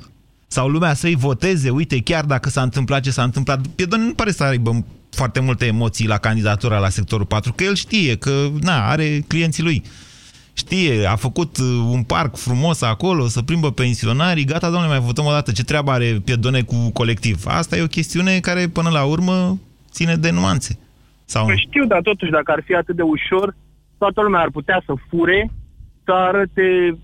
[0.51, 3.67] sau lumea să-i voteze, uite, chiar dacă s-a întâmplat ce s-a întâmplat.
[3.75, 4.85] Piedon nu pare să aibă
[5.21, 9.63] foarte multe emoții la candidatura la sectorul 4, că el știe că, na, are clienții
[9.63, 9.81] lui.
[10.53, 15.25] Știe, a făcut uh, un parc frumos acolo, să plimbă pensionarii, gata, domnule, mai votăm
[15.25, 15.51] o dată.
[15.51, 17.37] Ce treabă are Piedone cu colectiv?
[17.47, 19.59] Asta e o chestiune care, până la urmă,
[19.91, 20.79] ține de nuanțe.
[21.25, 23.55] Sau păi știu, dar totuși, dacă ar fi atât de ușor,
[23.97, 25.51] toată lumea ar putea să fure,
[26.03, 26.97] să arate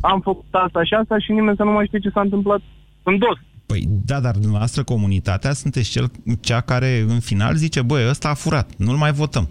[0.00, 2.60] am făcut asta și asta și nimeni să nu mai știe ce s-a întâmplat
[3.02, 3.38] în dos.
[3.66, 8.34] Păi da, dar dumneavoastră comunitatea sunteți cel, cea care în final zice, băi, ăsta a
[8.34, 9.48] furat, nu-l mai votăm.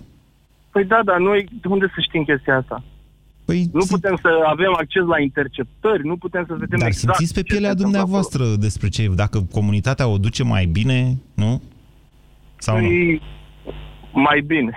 [0.71, 2.83] Păi da, dar noi de unde să știm chestia asta?
[3.45, 7.33] Păi, nu putem să avem acces la interceptări, nu putem să vedem Dar exact simțiți
[7.33, 11.61] pe ce pielea se întâmplă dumneavoastră despre ce, dacă comunitatea o duce mai bine, nu?
[12.57, 12.87] Sau nu?
[12.87, 13.21] Păi,
[14.13, 14.71] mai bine.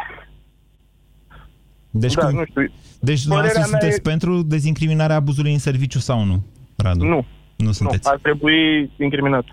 [1.91, 2.63] Deci, da, cum, nu știu.
[2.63, 6.45] deci Părerea dumneavoastră mea sunteți e- pentru dezincriminarea abuzului în serviciu sau nu,
[6.77, 7.05] Radu?
[7.05, 7.27] Nu.
[7.67, 8.07] Nu sunteți.
[8.07, 9.45] Nu, ar trebui incriminat.
[9.45, 9.51] 0372069599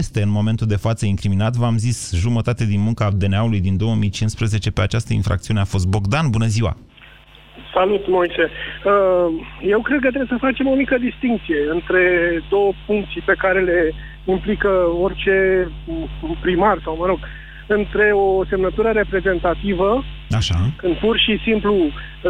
[0.00, 1.54] este în momentul de față incriminat.
[1.56, 6.30] V-am zis, jumătate din munca DNA-ului din 2015 pe această infracțiune a fost Bogdan.
[6.30, 6.76] Bună ziua!
[7.74, 8.44] Salut, Moise.
[8.50, 8.50] Uh,
[9.62, 12.02] Eu cred că trebuie să facem o mică distinție între
[12.48, 13.92] două funcții pe care le
[14.24, 14.68] implică
[15.00, 15.68] orice
[16.40, 17.18] primar sau, mă rog,
[17.66, 21.74] între o semnătură reprezentativă, Așa, când pur și simplu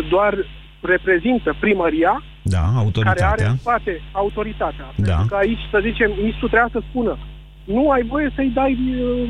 [0.08, 0.34] doar
[0.80, 2.22] reprezintă primăria,
[2.54, 3.48] da, care are autoritatea.
[3.50, 4.87] în spate autoritatea.
[4.96, 5.14] Da.
[5.14, 7.18] Pentru că aici, să zicem, ministrul trebuia să spună
[7.74, 9.28] nu ai voie să-i dai uh,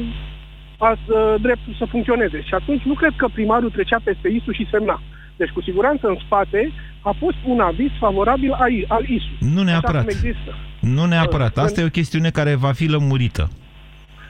[0.79, 2.43] as, uh, dreptul să funcționeze.
[2.43, 5.01] Și atunci nu cred că primarul trecea peste ISU și semna.
[5.37, 9.33] Deci, cu siguranță, în spate a fost un aviz favorabil a, al ISU.
[9.39, 10.07] Nu neapărat.
[10.07, 10.51] Așa cum există.
[10.81, 11.57] Nu neapărat.
[11.57, 13.49] Uh, Asta e o chestiune care va fi lămurită.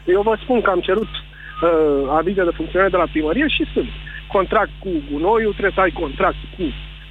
[0.07, 3.89] Eu vă spun că am cerut uh, avize de funcționare de la primărie și sunt.
[4.27, 6.63] Contract cu gunoiul, trebuie să ai contract cu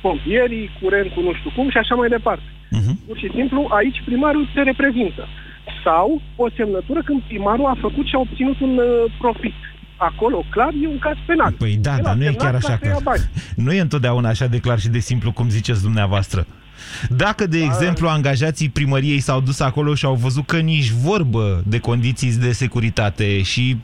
[0.01, 2.47] pompierii, curent cu nu știu cum și așa mai departe.
[2.77, 2.95] Uh-huh.
[3.07, 5.27] Pur și simplu, aici primarul te reprezintă.
[5.83, 9.53] Sau o semnătură când primarul a făcut și a obținut un uh, profit.
[9.97, 11.51] Acolo, clar, e un caz penal.
[11.51, 12.99] Păi da, El dar a nu e semnat chiar ca așa să ia că...
[13.03, 13.21] bani.
[13.65, 16.47] Nu e întotdeauna așa de clar și de simplu cum ziceți dumneavoastră.
[17.09, 21.79] Dacă, de exemplu, angajații primăriei s-au dus acolo și au văzut că nici vorbă de
[21.79, 23.77] condiții de securitate și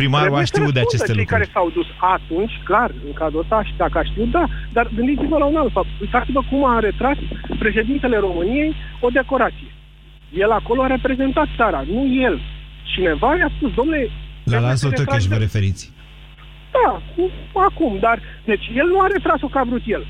[0.00, 1.36] primarul Trebuie a să știut de răspundă aceste cei lucruri.
[1.36, 4.44] care s-au dus atunci, clar, în cazul ăsta, și dacă a știut, da.
[4.76, 5.90] Dar gândiți-vă la un alt fapt.
[6.04, 7.18] Uitați-vă cum a retras
[7.64, 8.70] președintele României
[9.06, 9.70] o decorație.
[10.44, 12.36] El acolo a reprezentat țara, nu el.
[12.92, 14.00] Cineva i-a spus, domnule...
[14.02, 14.10] La
[14.44, 15.84] trebuie Laszlo să Tăcheș retragi vă de- referiți.
[16.76, 16.88] Da,
[17.68, 18.16] acum, dar...
[18.44, 20.06] Deci el nu a retras-o ca a vrut el.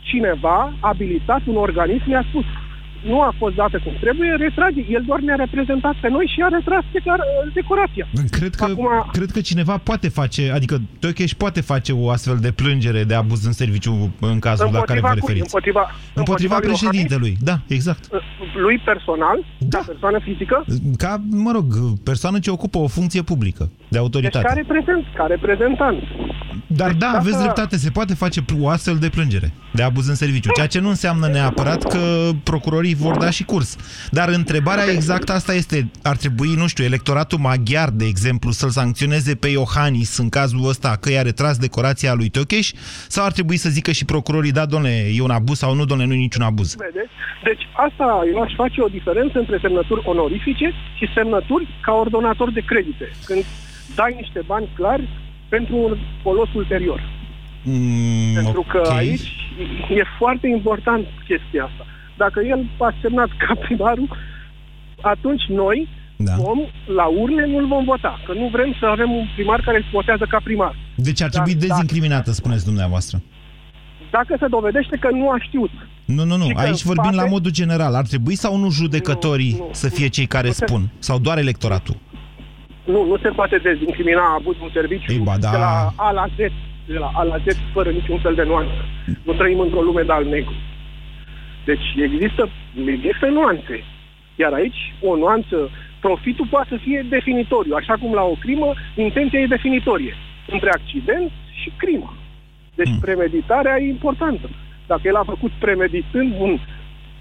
[0.00, 2.44] Cineva, abilitat, un organism, i-a spus
[3.10, 4.80] nu a fost dată cum trebuie, retrage.
[4.96, 7.20] El doar ne-a reprezentat pe noi și a retras declar-
[7.54, 8.06] decorația.
[8.30, 8.88] Cred că, Acum...
[9.12, 13.44] cred că cineva poate face, adică Tăcheș poate face o astfel de plângere de abuz
[13.44, 15.14] în serviciu în cazul la care vă cui?
[15.20, 15.44] referiți.
[15.54, 18.02] Împotriva, Împotriva lui președintelui, da, exact.
[18.12, 18.32] Iohannis?
[18.64, 19.78] Lui personal, da.
[19.78, 20.64] ca persoană fizică,
[20.96, 21.64] Ca, mă rog,
[22.04, 24.46] persoană ce ocupă o funcție publică, de deci autoritate.
[24.46, 25.98] ca, reprezent, ca reprezentant.
[26.66, 30.14] Dar da, dacă- aveți dreptate, se poate face o astfel de plângere de abuz în
[30.14, 33.76] serviciu, ceea ce nu înseamnă neapărat că procurorii vor da și curs.
[34.10, 39.34] Dar întrebarea exactă asta este, ar trebui, nu știu, electoratul maghiar, de exemplu, să-l sancționeze
[39.34, 42.70] pe Iohannis în cazul ăsta că i-a retras decorația lui Tăcheș,
[43.08, 46.08] sau ar trebui să zică și procurorii, da, domnule, e un abuz sau nu, domnule,
[46.08, 46.74] nu e niciun abuz.
[46.74, 47.10] Vedeți?
[47.44, 52.60] Deci asta eu aș face o diferență între semnături onorifice și semnături ca ordonator de
[52.60, 53.10] credite.
[53.24, 53.44] Când
[53.94, 55.08] dai niște bani clari
[55.48, 57.00] pentru un folos ulterior.
[57.62, 58.90] Mm, Pentru că ok.
[58.90, 59.28] aici
[59.88, 61.86] e foarte important chestia asta.
[62.16, 64.08] Dacă el a semnat ca primarul,
[65.00, 66.34] atunci noi, da.
[66.36, 66.58] vom,
[66.96, 68.20] la urne, nu-l vom vota.
[68.26, 70.74] Că nu vrem să avem un primar care se votează ca primar.
[70.94, 73.22] Deci ar trebui Dar- dezincriminată, spuneți dumneavoastră.
[74.10, 75.70] Dacă se dovedește că nu a știut.
[76.04, 76.44] Nu, nu, nu.
[76.44, 77.94] Și că Aici în vorbim spate- la modul general.
[77.94, 80.82] Ar trebui sau nu judecătorii Nu, nu, să fie cei care nu se- spun?
[80.98, 81.96] Sau doar electoratul?
[82.84, 85.50] Nu, nu se poate dezincrimina abuzul în serviciu Ei, ba da.
[85.50, 86.36] de la A la Z,
[86.86, 88.72] de la A la Z, fără niciun fel de nuanță.
[89.22, 90.54] Nu trăim într-o lume de al-negru.
[91.64, 92.48] Deci există,
[92.86, 93.84] există nuanțe.
[94.36, 97.74] Iar aici, o nuanță, profitul poate să fie definitoriu.
[97.74, 100.14] Așa cum la o crimă, intenția e definitorie.
[100.46, 102.14] Între accident și crimă.
[102.74, 102.98] Deci Hmm.
[103.00, 104.48] premeditarea e importantă.
[104.86, 106.58] Dacă el a făcut premeditând un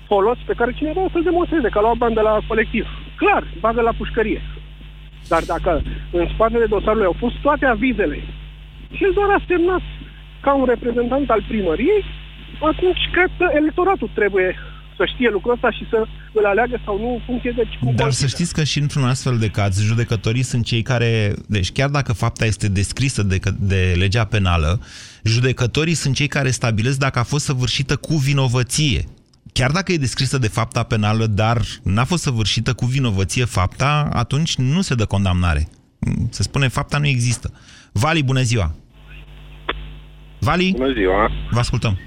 [0.07, 2.87] folos pe care cineva o să-l demonstreze, că a luat bani de la colectiv.
[3.15, 4.41] Clar, bagă la pușcărie.
[5.27, 8.19] Dar dacă în spatele dosarului au fost toate avizele
[8.95, 9.81] și el doar a semnat
[10.41, 12.03] ca un reprezentant al primăriei,
[12.61, 14.55] atunci cred că electoratul trebuie
[14.97, 18.11] să știe lucrul ăsta și să îl aleagă sau nu în funcție de cum Dar
[18.11, 22.13] să știți că și într-un astfel de caz, judecătorii sunt cei care, deci chiar dacă
[22.13, 24.81] fapta este descrisă de, că- de legea penală,
[25.23, 29.03] judecătorii sunt cei care stabilesc dacă a fost săvârșită cu vinovăție.
[29.53, 34.55] Chiar dacă e descrisă de fapta penală, dar n-a fost săvârșită cu vinovăție fapta, atunci
[34.55, 35.67] nu se dă condamnare.
[36.29, 37.51] Se spune fapta nu există.
[37.91, 38.75] Vali, bună ziua!
[40.39, 40.71] Vali?
[40.77, 41.31] Bună ziua!
[41.51, 41.97] Vă ascultăm.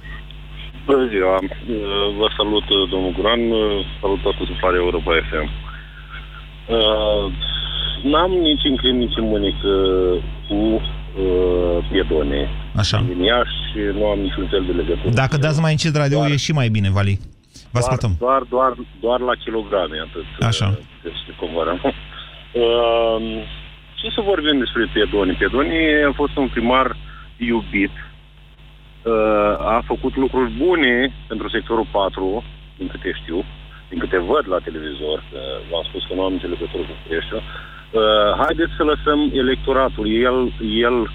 [0.87, 1.35] Bună ziua!
[1.35, 5.49] Uh, Vă salut, uh, domnul Guran, uh, salut toată suflarea Europa FM.
[6.77, 7.33] Uh,
[8.13, 12.49] N-am nici în clin, nici în mânic uh, cu uh, piedone.
[12.77, 13.05] Așa.
[13.07, 15.15] Din Iași și nu am niciun fel de legătură.
[15.15, 17.19] Dacă dați mai încet radio, e și mai bine, Vali.
[17.73, 18.13] Vă ascultăm.
[18.19, 20.27] Doar, doar, doar la kilograme, atât.
[20.51, 20.67] Așa.
[20.67, 21.79] uh, Deci să comparăm.
[21.85, 21.95] Uh,
[23.95, 25.33] Ce să vorbim despre Piedoni?
[25.41, 25.77] Piedoni
[26.11, 26.97] a fost un primar
[27.37, 28.16] iubit uh,
[29.59, 32.45] a făcut lucruri bune pentru sectorul 4,
[32.77, 33.45] din câte știu,
[33.89, 35.39] din câte văd la televizor, că
[35.71, 38.03] v-am spus că nu am nicio legătură cu Bucureștiul, uh,
[38.43, 40.07] haideți să lăsăm electoratul.
[40.29, 40.53] El,
[40.87, 41.11] el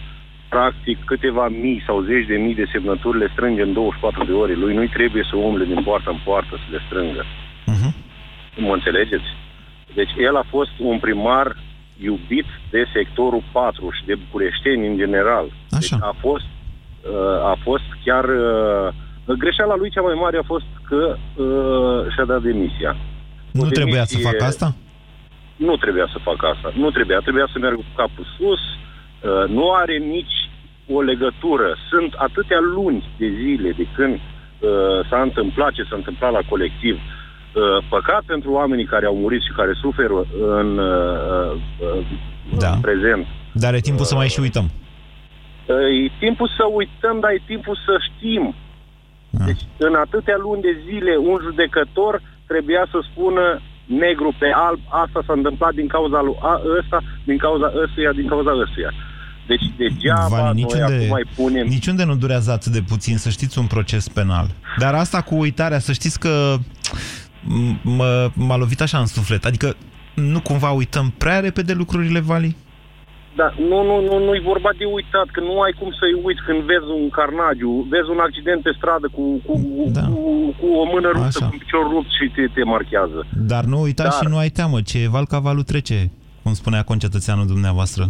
[0.50, 4.54] practic câteva mii sau zeci de mii de semnături le strânge în 24 de ore.
[4.54, 7.24] Lui nu-i trebuie să umble din poartă în poartă să le strângă.
[7.72, 7.92] Uh-huh.
[8.58, 9.30] Mă înțelegeți?
[9.94, 11.58] Deci el a fost un primar
[12.02, 15.46] iubit de sectorul 4 și de bucureșteni în general.
[15.46, 15.78] Așa.
[15.80, 16.61] Deci a fost, uh,
[17.52, 18.24] a fost chiar...
[18.24, 18.94] Uh,
[19.38, 21.02] greșeala lui cea mai mare a fost că
[21.44, 22.96] uh, și-a dat demisia.
[23.52, 24.76] Nu O trebuia să demisie- facă asta?
[25.56, 26.72] Nu trebuia să facă asta.
[26.76, 27.20] Nu trebuia.
[27.20, 28.60] Trebuia să meargă cu capul sus.
[28.70, 30.38] Uh, nu are nici
[30.96, 31.68] o legătură.
[31.90, 34.70] Sunt atâtea luni de zile de când uh,
[35.10, 36.96] s-a întâmplat ce s-a întâmplat la colectiv.
[36.96, 40.26] Uh, păcat pentru oamenii care au murit și care suferă
[40.60, 41.52] în, uh,
[41.98, 42.06] uh,
[42.60, 42.70] Da.
[42.72, 43.26] în prezent.
[43.54, 44.70] Dar e timpul să mai și uităm.
[45.66, 48.56] Uh, E timpul să uităm, dar e timpul să știm.
[49.46, 52.22] Deci, în atâtea luni de zile, un judecător
[52.52, 57.38] trebuia să spună negru pe alb, asta s-a întâmplat din cauza lui a, ăsta, din
[57.38, 58.92] cauza ăstuia, din cauza ăstuia.
[59.48, 61.68] Deci degeaba Vali, noi niciunde, acum mai punem...
[61.68, 64.48] niciunde nu durează atât de puțin, să știți, un proces penal.
[64.78, 66.56] Dar asta cu uitarea, să știți că
[67.44, 69.46] m- mă, m-a lovit așa în suflet.
[69.46, 69.76] Adică
[70.16, 72.56] nu cumva uităm prea repede lucrurile, Vali?
[73.40, 76.60] Da, nu, nu, nu, nu-i vorba de uitat, că nu ai cum să-i uiți când
[76.72, 79.54] vezi un carnagiu, vezi un accident pe stradă cu, cu,
[79.98, 80.06] da.
[80.12, 80.22] cu,
[80.60, 81.46] cu o mână ruptă, Așa.
[81.46, 83.20] cu un picior rupt și te, te marchează.
[83.52, 86.12] Dar nu uitați Dar- și nu ai teamă, ce val ca valul trece,
[86.44, 88.04] cum spunea concetățeanul dumneavoastră.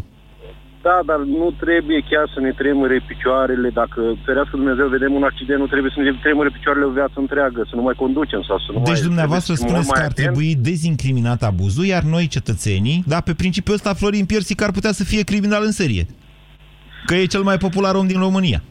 [0.82, 3.70] Da, dar nu trebuie chiar să ne tremure picioarele.
[3.70, 7.62] Dacă, ferească Dumnezeu, vedem un accident, nu trebuie să ne tremure picioarele o viață întreagă,
[7.70, 8.94] să nu mai conducem sau să nu mai...
[8.94, 10.22] Deci dumneavoastră trebuie să fim spuneți că mult ar mai atenți.
[10.22, 15.04] trebui dezincriminat abuzul, iar noi, cetățenii, da, pe principiul ăsta Florin Piersic ar putea să
[15.04, 16.06] fie criminal în serie.
[17.06, 18.62] Că e cel mai popular om din România.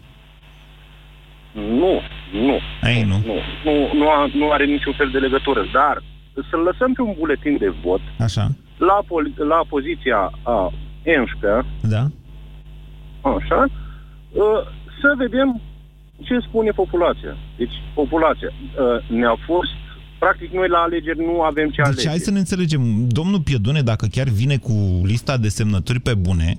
[1.52, 1.94] Nu,
[2.32, 2.56] nu.
[2.82, 3.16] Ei, nu.
[3.30, 5.62] Nu, nu, nu, a, nu are niciun fel de legătură.
[5.72, 6.02] Dar
[6.50, 10.72] să-l lăsăm pe un buletin de vot Așa, la, poli- la poziția a
[11.04, 12.02] 11, da?
[13.22, 13.60] așa,
[14.36, 14.66] ă,
[15.00, 15.60] să vedem
[16.22, 17.36] ce spune populația.
[17.56, 19.70] Deci, populația ă, ne-a fost...
[20.18, 22.08] Practic, noi la alegeri nu avem ce Deci alege.
[22.08, 23.08] hai să ne înțelegem.
[23.08, 26.58] Domnul Piedone, dacă chiar vine cu lista de semnături pe bune,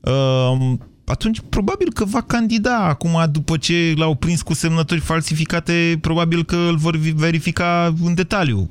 [0.00, 0.72] uh,
[1.08, 6.56] atunci probabil că va candida acum după ce l-au prins cu semnături falsificate, probabil că
[6.56, 8.70] îl vor vi- verifica în detaliu.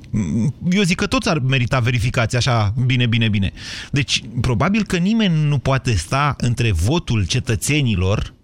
[0.70, 3.52] Eu zic că toți ar merita verificați așa, bine, bine, bine.
[3.90, 8.34] Deci, probabil că nimeni nu poate sta între votul cetățenilor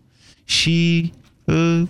[0.45, 1.13] și
[1.45, 1.83] uh,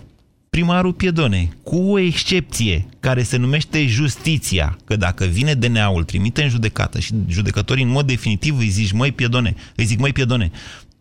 [0.49, 6.49] primarul Piedone, cu o excepție care se numește justiția, că dacă vine DNA-ul, trimite în
[6.49, 10.51] judecată și judecătorii în mod definitiv îi zici, măi Piedone, îi zic, măi Piedone,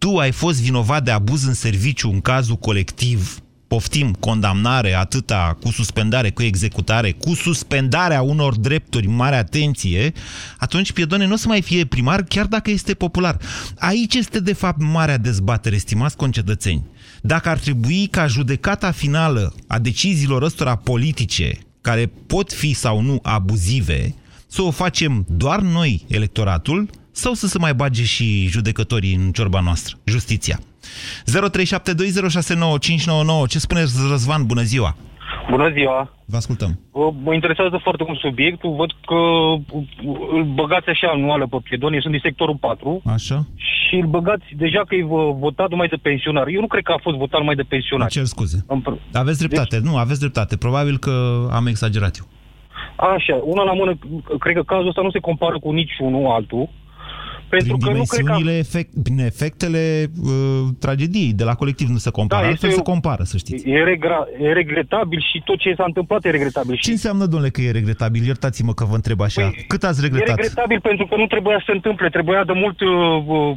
[0.04, 3.38] tu ai fost vinovat de abuz în serviciu în cazul colectiv,
[3.68, 10.12] poftim, condamnare, atâta, cu suspendare, cu executare, cu suspendarea unor drepturi, mare atenție,
[10.58, 13.38] atunci Piedone nu o să mai fie primar, chiar dacă este popular.
[13.78, 16.86] Aici este, de fapt, marea dezbatere, stimați concetățeni.
[17.22, 23.18] Dacă ar trebui ca judecata finală a deciziilor ăstora politice, care pot fi sau nu
[23.22, 24.14] abuzive,
[24.46, 29.60] să o facem doar noi, electoratul, sau să se mai bage și judecătorii în ciorba
[29.60, 30.58] noastră, justiția.
[31.24, 31.30] 0372069599.
[33.48, 34.46] Ce spuneți, Răzvan?
[34.46, 34.96] Bună ziua!
[35.50, 36.12] Bună ziua!
[36.24, 36.80] Vă ascultăm.
[36.92, 38.74] Vă- Mă interesează foarte mult subiectul.
[38.80, 39.14] Văd că
[40.36, 43.46] îl băgați așa anuală pe Piedone, sunt din sectorul 4 Așa?
[43.88, 46.46] și îl băgați deja că e vo- votat numai de pensionar.
[46.46, 48.06] Eu nu cred că a fost votat numai de pensionar.
[48.10, 48.64] Îmi cer scuze.
[49.12, 49.78] Aveți dreptate.
[49.82, 50.56] Nu, aveți dreptate.
[50.56, 52.26] Probabil că am exagerat eu.
[53.14, 53.98] Așa, una la mână,
[54.38, 56.68] cred că cazul ăsta nu se compară cu niciunul altul.
[57.48, 58.32] Pentru Prin că nu cred că...
[58.32, 60.30] dimensiunile, efect, prin efectele uh,
[60.80, 62.42] tragediei de la colectiv nu se compară.
[62.42, 63.68] Da, Altfel este se o- compară, să știți.
[63.68, 66.76] E, regra, e regretabil și tot ce s-a întâmplat e regretabil.
[66.80, 68.24] Ce înseamnă, domnule, că e regretabil?
[68.24, 69.50] Iertați-mă că vă întreb așa.
[69.66, 70.36] Cât ați E regretat?
[70.36, 72.88] regretabil pentru că nu trebuia să se întâmple, trebuia de mult uh,
[73.26, 73.56] uh,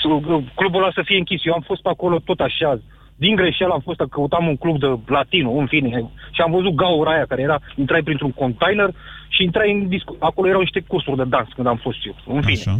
[0.00, 1.44] s- uh, clubul ăla să fie închis.
[1.44, 2.80] Eu am fost pe acolo tot așa,
[3.16, 7.10] din greșeală am fost, căutam un club de latino, în fine, și am văzut gaura
[7.10, 8.90] aia care era, intrai printr-un container
[9.28, 12.42] și intrai în discu- acolo erau niște cursuri de dans când am fost eu, în
[12.42, 12.58] fine.
[12.66, 12.78] Așa.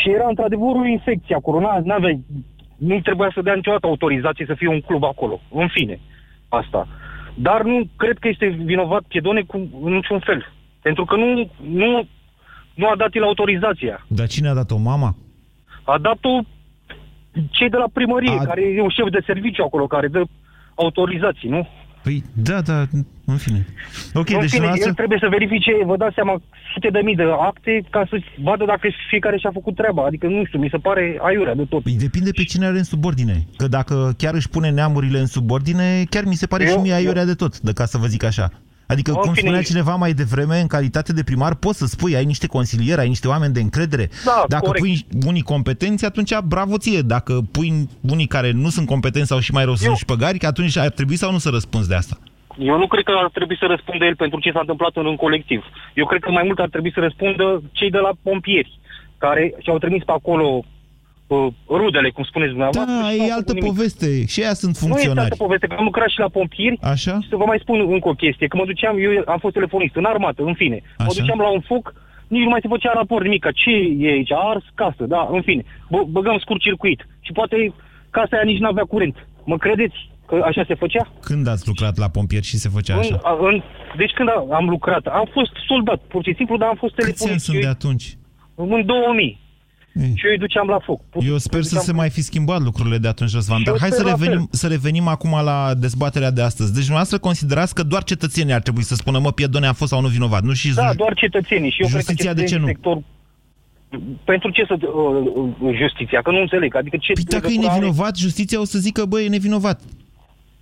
[0.00, 2.24] Și era într-adevăr o infecție acolo, n aveai
[2.76, 6.00] nu trebuia să dea niciodată autorizație să fie un club acolo, în fine,
[6.48, 6.88] asta.
[7.34, 10.52] Dar nu cred că este vinovat Piedone cu în niciun fel.
[10.82, 12.08] Pentru că nu, nu,
[12.74, 14.04] nu a dat el autorizația.
[14.06, 14.76] Dar cine a dat-o?
[14.76, 15.16] Mama?
[15.84, 16.38] A dat-o
[17.50, 20.22] cei de la primărie, A- care e un șef de serviciu acolo, care dă
[20.74, 21.68] autorizații, nu?
[22.04, 22.78] Păi, da, da,
[23.24, 23.66] în fine.
[24.14, 24.88] Ok, în deci fine, dumneavoastră...
[24.88, 26.42] el trebuie să verifice, vă dați seama,
[26.72, 30.04] sute de mii de acte ca să vadă dacă fiecare și-a făcut treaba.
[30.04, 31.82] Adică, nu știu, mi se pare aiurea de tot.
[31.82, 33.36] Păi depinde pe cine are în subordine.
[33.56, 36.92] Că dacă chiar își pune neamurile în subordine, chiar mi se pare Eu- și mie
[36.92, 38.50] aiurea de tot, de ca să vă zic așa.
[38.86, 42.16] Adică, În cum fine, spunea cineva mai devreme, în calitate de primar, poți să spui,
[42.16, 44.08] ai niște consilieri, ai niște oameni de încredere.
[44.24, 44.84] Da, Dacă corect.
[44.84, 47.00] pui unii competenți, atunci bravo ție.
[47.00, 50.90] Dacă pui unii care nu sunt competenți sau și mai rău sunt șpăgari, atunci ar
[50.90, 52.16] trebui sau nu să răspunzi de asta.
[52.58, 55.16] Eu nu cred că ar trebui să răspundă el pentru ce s-a întâmplat în, în
[55.16, 55.64] colectiv.
[55.94, 58.78] Eu cred că mai mult ar trebui să răspundă cei de la pompieri,
[59.18, 60.64] care și-au trimis pe acolo uh,
[61.80, 62.94] rudele, cum spuneți dumneavoastră.
[62.94, 63.68] Da, și n-au e făcut altă nimic.
[63.70, 64.08] poveste.
[64.32, 65.20] Și ea sunt Nu este funcționari.
[65.30, 67.14] altă poveste, că am lucrat și la pompieri Așa?
[67.22, 69.94] și să vă mai spun încă o chestie, că mă duceam, eu am fost telefonist
[69.96, 71.20] în armată, în fine, mă Așa.
[71.20, 71.84] duceam la un foc,
[72.28, 73.70] nici nu mai se făcea raport nimic, ce
[74.04, 77.56] e aici, a ars casă, da, în fine, bă, băgăm scurt circuit și poate
[78.10, 79.16] casa aia nici n-avea curent.
[79.44, 79.96] Mă credeți
[80.26, 81.04] că așa se făcea?
[81.20, 83.14] Când ați lucrat la pompieri și se făcea așa?
[83.14, 83.62] În, a- în,
[83.96, 87.06] deci când a- am lucrat, am fost soldat, pur și simplu, dar am fost Câți
[87.06, 87.44] ani telefonist.
[87.44, 88.06] sunt Eu- de atunci?
[88.54, 89.42] În 2000.
[90.14, 91.00] Și eu îi duceam la foc.
[91.10, 93.58] Pur- Eu sper să duceam- se mai fi schimbat lucrurile de atunci, Răzvan.
[93.58, 94.46] Și Dar eu hai să sper la revenim, fel.
[94.50, 96.68] să revenim acum la dezbaterea de astăzi.
[96.70, 100.00] Deci dumneavoastră considerați că doar cetățenii ar trebui să spună, mă, Piedone a fost sau
[100.00, 101.70] nu vinovat, nu și Da, doar cetățenii.
[101.70, 102.66] Și eu Justiția cred că de ce nu?
[102.66, 103.02] Sector...
[104.24, 104.76] Pentru ce să...
[104.80, 106.20] Uh, uh, justiția?
[106.22, 106.74] Că nu înțeleg.
[106.76, 107.12] Adică ce...
[107.12, 109.80] Păi dacă e legătură are- nevinovat, justiția o să zică, băi, e nevinovat.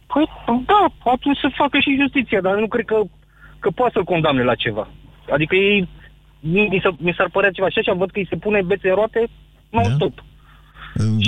[0.06, 0.24] Păi,
[0.66, 3.00] da, atunci să facă și justiția, dar nu cred că,
[3.58, 4.88] că poate să-l condamne la ceva.
[5.32, 5.88] Adică ei,
[6.50, 8.94] mi, s- mi s-ar părea ceva și așa, văd că îi se pune bețe în
[8.94, 9.20] roate
[9.70, 10.14] non-stop.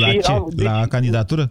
[0.00, 0.30] La Și ce?
[0.30, 1.50] au- deci- La candidatură?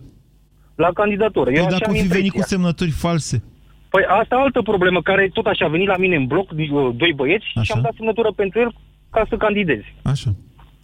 [0.76, 1.45] La candidatură.
[1.49, 2.41] Păi Eu așa dacă am o fi venit impresia.
[2.41, 3.43] cu semnături false.
[3.89, 6.89] Păi asta e altă problemă, care tot așa a venit la mine în bloc, uh,
[6.95, 8.76] doi băieți, și am dat semnătură pentru el
[9.09, 9.93] ca să candideze.
[10.01, 10.30] Așa.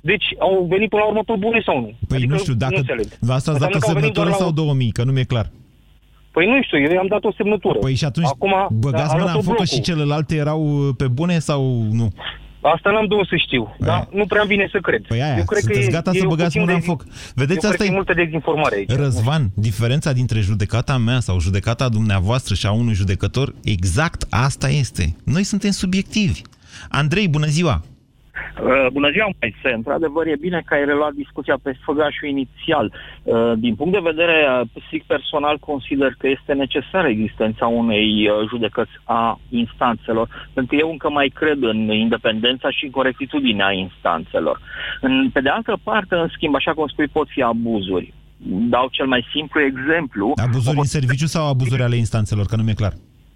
[0.01, 1.91] Deci au venit până la urmă pe bune sau nu?
[2.07, 3.05] Păi adică nu știu, dacă Nu înțeleg.
[3.19, 5.23] v-ați dat Înseamnă o că au venit semnătură doar la sau 2000, că nu mi-e
[5.23, 5.49] clar.
[6.31, 7.77] Păi nu știu, eu i-am dat o semnătură.
[7.79, 9.65] Păi și atunci Acum, băgați a mâna luat în foc că blocul.
[9.65, 11.61] și celelalte erau uh, pe bune sau
[11.91, 12.07] nu?
[12.61, 15.01] Asta n-am de unde să știu, dar nu prea vine să cred.
[15.07, 16.79] Păi aia, eu cred sunteți că e, gata e să o băgați puțin mâna în
[16.79, 17.03] de- foc.
[17.35, 18.91] Vedeți, eu asta cred că e- e multă dezinformare aici.
[18.91, 25.15] Răzvan, diferența dintre judecata mea sau judecata dumneavoastră și a unui judecător, exact asta este.
[25.23, 26.41] Noi suntem subiectivi.
[26.89, 27.83] Andrei, bună ziua!
[28.63, 29.69] Uh, Bună ziua, Moise.
[29.75, 32.93] Într-adevăr, e bine că ai reluat discuția pe făgașul inițial.
[33.23, 38.47] Uh, Din punct de vedere uh, psihic personal, consider că este necesară existența unei uh,
[38.49, 44.59] judecăți a instanțelor, pentru că eu încă mai cred în independența și corectitudinea instanțelor.
[45.01, 48.13] În- Pe de altă parte, în schimb, așa cum spui, pot fi abuzuri.
[48.75, 50.33] Dau cel mai simplu exemplu.
[50.35, 52.93] Abuzuri în serviciu sau abuzuri ale instanțelor, că nu mi-e clar.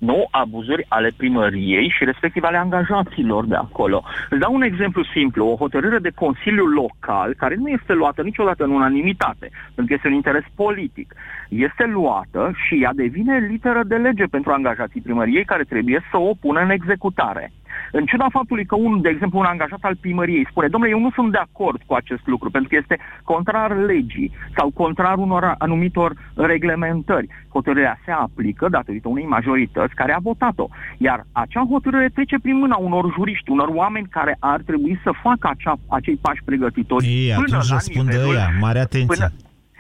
[0.10, 4.04] Nu abuzuri ale primăriei și respectiv ale angajaților de acolo.
[4.30, 8.64] Îți dau un exemplu simplu, o hotărâre de Consiliu Local, care nu este luată niciodată
[8.64, 11.14] în unanimitate, pentru că este un interes politic,
[11.50, 16.34] este luată și ea devine literă de lege pentru angajații primăriei care trebuie să o
[16.42, 17.52] pună în executare.
[17.92, 21.12] În ciuda faptului că un, de exemplu, un angajat al primăriei spune, domnule, eu nu
[21.12, 26.16] sunt de acord cu acest lucru, pentru că este contrar legii sau contrar unor anumitor
[26.36, 27.28] reglementări.
[27.50, 30.68] Hotărârea se aplică datorită unei majorități care a votat-o.
[30.98, 35.50] Iar acea hotărâre trece prin mâna unor juriști, unor oameni care ar trebui să facă
[35.52, 37.06] acea, acei pași pregătitori.
[37.06, 39.16] Ei, până atunci la răspunde nivelul- ăia, mare atenție.
[39.16, 39.32] până-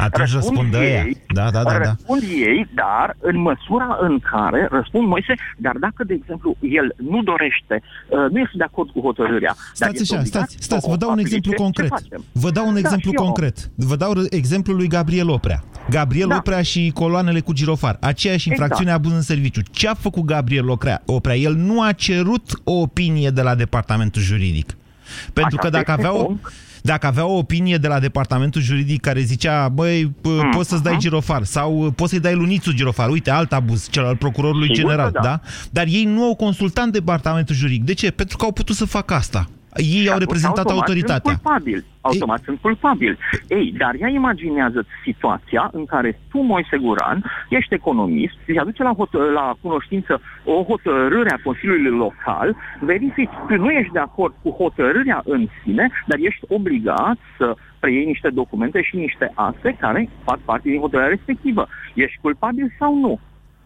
[0.03, 1.03] Atunci răspunde ăia.
[1.33, 1.77] Da, da, da, da.
[1.77, 7.23] Răspund ei, dar în măsura în care răspund Moise, dar dacă, de exemplu, el nu
[7.23, 7.75] dorește,
[8.09, 10.85] uh, nu este de acord cu hotărârea, dar Stați este așa, obligat stați, să stați,
[10.87, 11.89] o vă dau un aplice, exemplu ce concret.
[11.89, 12.23] facem?
[12.31, 13.23] Vă dau un Da, exemplu și eu.
[13.23, 13.69] concret.
[13.75, 15.63] Vă dau r- exemplul lui Gabriel Oprea.
[15.89, 16.35] Gabriel Da.
[16.35, 17.97] Oprea și coloanele cu girofar.
[18.01, 19.05] Aceeași infracțiune Exact.
[19.05, 19.61] abuz în serviciu.
[19.71, 21.01] Ce a făcut Gabriel Oprea?
[21.05, 21.35] Oprea?
[21.35, 24.75] El nu a cerut o opinie de la departamentul juridic.
[25.33, 26.39] Pentru Așa că dacă este, avea o, om.
[26.85, 30.83] Dacă avea o opinie de la departamentul juridic care zicea, băi, p- Mm, poți să-ți
[30.83, 31.01] dai mhm.
[31.01, 34.81] girofar sau uh, poți să-i dai lunițul girofar, uite, alt abuz, cel al procurorului Sigur
[34.81, 35.21] că general, da.
[35.21, 35.39] da?
[35.69, 37.83] Dar ei nu au consultat departamentul juridic.
[37.85, 38.11] De ce?
[38.11, 39.49] Pentru că au putut să facă asta.
[39.75, 41.31] Ei Și au atunci reprezentat automat autoritatea.
[41.31, 41.85] Sunt culpabili.
[42.01, 43.17] Automat sunt culpabili.
[43.47, 48.93] Ei, dar ea imaginează situația în care tu, Moise Guran, ești economist, îți aduce la,
[48.93, 54.49] hot- la cunoștință o hotărâre a Consiliului Local, verifici, tu nu ești de acord cu
[54.49, 60.39] hotărârea în sine, dar ești obligat să preiei niște documente și niște acte care fac
[60.39, 61.67] parte din hotărârea respectivă.
[61.93, 63.19] Ești culpabil sau nu?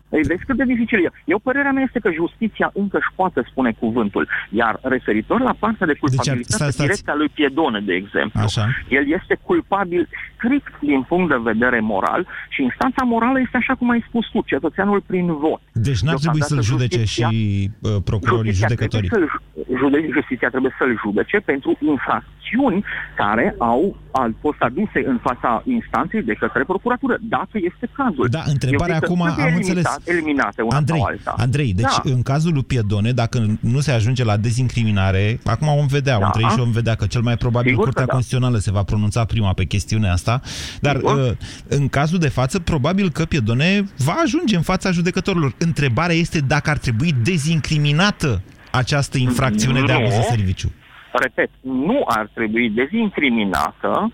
[0.10, 1.10] Ei, vezi cât de dificil e.
[1.26, 4.28] Eu, părerea mea este că justiția încă își poate spune cuvântul.
[4.50, 6.88] Iar referitor la partea de culpabilitate Deci, stați, stați.
[6.88, 8.66] directă a lui Piedone, de exemplu, Așa.
[8.90, 13.90] el este culpabil strict din punct de vedere moral și instanța morală este așa cum
[13.90, 15.62] ai spus tu, cetățeanul prin vot.
[15.72, 19.08] Deci n-ar trebui să-l Deocamdată judece justiția- și uh, procurorii, Justiția judecătorii.
[19.10, 22.84] Trebuie să-l, jude, justiția trebuie să-l judece pentru infracțiuni infracțiuni
[23.16, 28.28] care au, au fost aduse în fața instanței de către procuratură, dacă este cazul.
[28.30, 29.98] Da, întrebarea Eu cred că acum, trebuie am elimita- înțeles.
[30.04, 31.34] Eliminate una Andrei, sau alta.
[31.38, 32.12] Andrei, deci da.
[32.16, 36.20] în cazul lui Piedone, dacă nu se ajunge la dezincriminare, acum vom vedea, Da.
[36.20, 38.12] vom trăi și vom vedea că cel mai probabil Sigur că Curtea da.
[38.14, 40.42] Constituțională se va pronunța prima pe chestiunea asta,
[40.82, 41.18] dar Sigur.
[41.18, 41.32] uh,
[41.68, 45.54] în cazul de față, probabil că Piedone va ajunge în fața judecătorilor.
[45.58, 48.42] Întrebarea este dacă ar trebui dezincriminată
[48.72, 49.98] această infracțiune de Nu.
[50.00, 50.72] abuz în serviciu.
[51.12, 54.12] Repet, nu ar trebui dezincriminată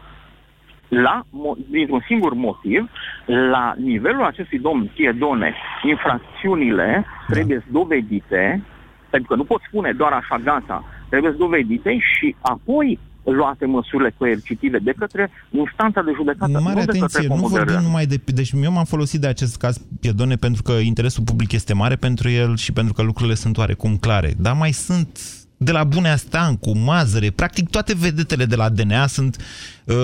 [0.88, 2.89] la, mo- dintr-un singur motiv,
[3.26, 8.64] la nivelul acestui domn Piedone, infracțiunile trebuie dovedite,
[9.10, 14.78] pentru că nu pot spune doar așa gata, trebuie dovedite și apoi luate măsurile coercitive
[14.78, 17.84] de către instanța de judecată, Mare nu de atenție, către nu vorbim hotărâre.
[17.84, 18.22] numai de...
[18.26, 22.30] Deci eu m-am folosit de acest caz Piedone pentru că interesul public este mare pentru
[22.30, 24.34] el și pentru că lucrurile sunt oarecum clare.
[24.38, 25.20] Dar mai sunt
[25.58, 29.38] de la Bunea Stancu, Mazăre, practic toate vedetele de la DNA sunt,
[29.86, 29.95] uh,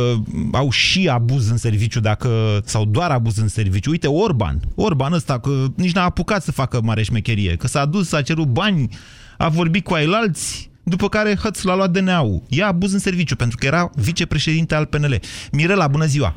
[0.52, 3.90] au și abuz în serviciu dacă, sau doar abuz în serviciu.
[3.90, 8.08] Uite, Orban, Orban ăsta, că nici n-a apucat să facă mare șmecherie, că s-a dus,
[8.08, 8.90] s-a cerut bani,
[9.38, 12.42] a vorbit cu ailalți, după care hăț l-a luat DNA-ul.
[12.50, 15.20] E abuz în serviciu, pentru că era vicepreședinte al PNL.
[15.52, 16.36] Mirela, bună ziua!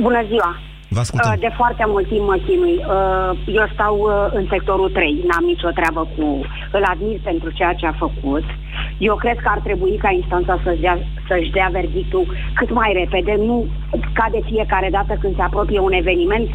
[0.00, 0.71] Bună ziua!
[0.96, 1.32] Vă ascultăm.
[1.32, 2.76] Uh, De foarte mult timp mă chinui.
[2.94, 6.24] Uh, Eu stau uh, în sectorul 3, n-am nicio treabă cu...
[6.76, 8.46] Îl admir pentru ceea ce a făcut.
[9.08, 12.24] Eu cred că ar trebui ca instanța să-și dea, să-și dea verdictul
[12.54, 13.66] cât mai repede, nu
[14.12, 16.48] ca de fiecare dată când se apropie un eveniment,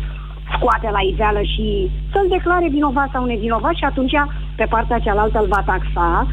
[0.55, 4.15] scoate la iveală și să-l declare vinovat sau nevinovat și atunci
[4.55, 6.27] pe partea cealaltă îl va taxa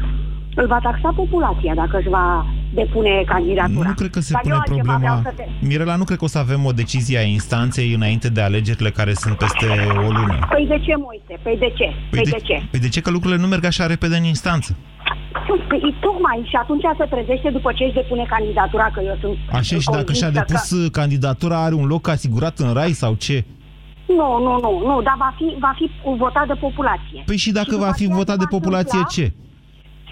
[0.55, 2.45] îl va taxa populația dacă își va
[2.75, 3.87] depune candidatura.
[3.87, 5.21] Nu cred că se Dar pune eu altceva vreau problema...
[5.27, 5.65] să te...
[5.69, 9.13] Mirela, nu cred că o să avem o decizie a instanței înainte de alegerile care
[9.13, 9.65] sunt peste
[10.07, 10.35] o lună.
[10.49, 11.33] Păi de ce, Moise?
[11.45, 11.87] Păi de ce?
[12.09, 12.57] Păi, de, ce?
[12.71, 14.75] Păi de ce că lucrurile nu merg așa repede în instanță?
[15.67, 19.75] Păi tocmai și atunci se trezește după ce își depune candidatura, că eu sunt Așa
[19.79, 23.37] și dacă și-a convinsă depus uh, candidatura, are un loc asigurat în rai sau ce?
[23.41, 23.47] Că...
[24.07, 27.23] Nu, nu, nu, nu, dar va fi, va fi votat de populație.
[27.25, 29.33] Păi și dacă va fi votat de populație, ce?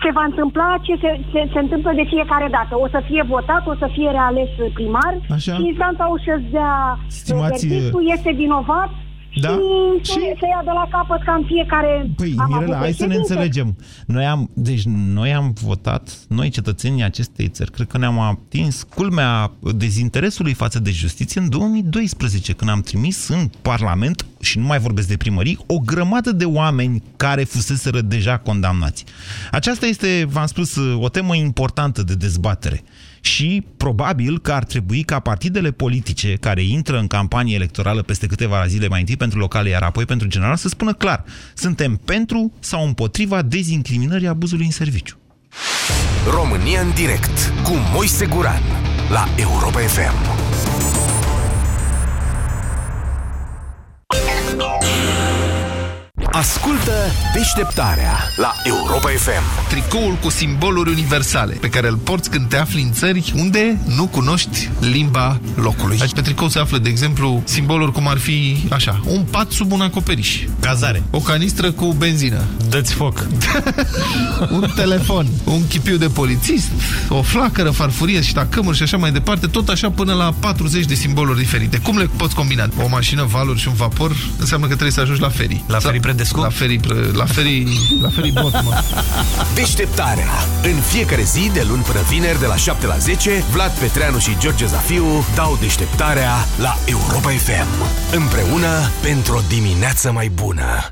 [0.04, 2.74] Se va întâmpla ce se, se, se întâmplă de fiecare dată.
[2.86, 5.54] O să fie votat, o să fie reales primar Așa.
[5.54, 8.89] și instanța o să-ți dea Stimați- verdictul, este vinovat
[9.42, 9.60] Da.
[10.02, 12.12] și, și se ia de la capăt ca în fiecare...
[12.16, 13.18] Păi, am Mirela, avut hai să ne președinte.
[13.18, 13.78] înțelegem.
[14.06, 19.52] Noi am, deci noi am votat, noi cetățenii acestei țări, cred că ne-am atins culmea
[19.76, 25.08] dezinteresului față de justiție în 2012, când am trimis în Parlament, și nu mai vorbesc
[25.08, 29.06] de primării, o grămadă de oameni care fuseseră deja condamnați.
[29.52, 32.84] Aceasta este, v-am spus, o temă importantă de dezbatere.
[33.26, 38.66] Și probabil că ar trebui ca partidele politice care intră în campanie electorală peste câteva
[38.68, 42.86] zile, mai întâi pentru locale, iar apoi pentru general, să spună clar, suntem pentru sau
[42.86, 45.18] împotriva dezincriminării abuzului în serviciu.
[46.30, 48.62] România în direct cu Moise Guran
[49.10, 50.43] la Europa FM.
[56.36, 56.92] Ascultă
[57.34, 59.68] deșteptarea la Europa FM.
[59.70, 64.08] Tricoul cu simboluri universale pe care îl porți când te afli în țări unde nu
[64.08, 65.98] cunoști limba locului.
[66.02, 69.72] Aici pe tricou se află, de exemplu, simboluri cum ar fi așa, un pat sub
[69.72, 70.44] un acoperiș.
[70.60, 71.04] Cazare.
[71.12, 72.44] O canistră cu benzină.
[72.70, 73.28] Dă-ți foc.
[74.52, 76.72] un telefon, un chipiu de polițist,
[77.10, 80.94] o flacără, farfurie și tacămuri și așa mai departe, tot așa până la 40 de
[80.94, 81.78] simboluri diferite.
[81.78, 82.68] Cum le poți combina?
[82.84, 85.64] O mașină, valuri și un vapor înseamnă că trebuie să ajungi la ferii.
[85.68, 86.40] La ferii Predescu?
[86.40, 88.84] La ferii, pre- la ferii, la ferii bot, mă.
[89.56, 90.30] Deșteptarea.
[90.64, 94.38] În fiecare zi, de luni până vineri, de la 7 la 10, Vlad Petreanu și
[94.40, 97.68] George Zafiu dau deșteptarea la Europa FM.
[98.16, 100.88] Împreună pentru o dimineață mai bună.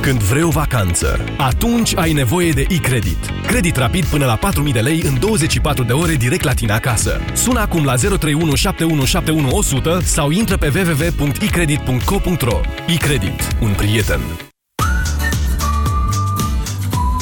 [0.00, 3.18] Când vrei o vacanță, atunci ai nevoie de e-credit.
[3.46, 7.20] Credit rapid până la 4.000 de lei în 24 de ore direct la tine acasă.
[7.32, 13.56] Sună acum la 031 7171 100 sau intră pe www.ecredit.co.ro E-credit.
[13.60, 14.20] Un prieten.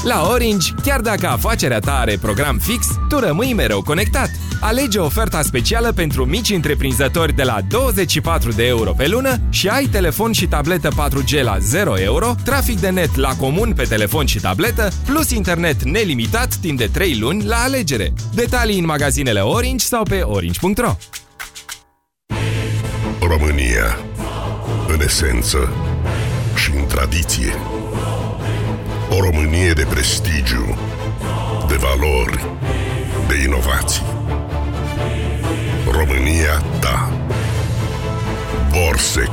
[0.02, 4.30] La Orange, chiar dacă afacerea ta are program fix, tu rămâi mereu conectat.
[4.60, 9.86] Alege oferta specială pentru mici întreprinzători de la 24 de euro pe lună și ai
[9.86, 14.40] telefon și tabletă 4G la 0 euro, trafic de net la comun pe telefon și
[14.40, 18.12] tabletă, plus internet nelimitat timp de 3 luni la alegere.
[18.34, 20.96] Detalii în magazinele Orange sau pe orange.ro
[23.20, 23.98] România,
[24.88, 25.72] în esență
[26.54, 27.52] și în tradiție.
[29.10, 30.78] O Românie de prestigiu,
[31.68, 32.46] de valori,
[33.28, 34.02] de inovații.
[35.90, 37.12] România ta.
[38.70, 39.30] Borsec,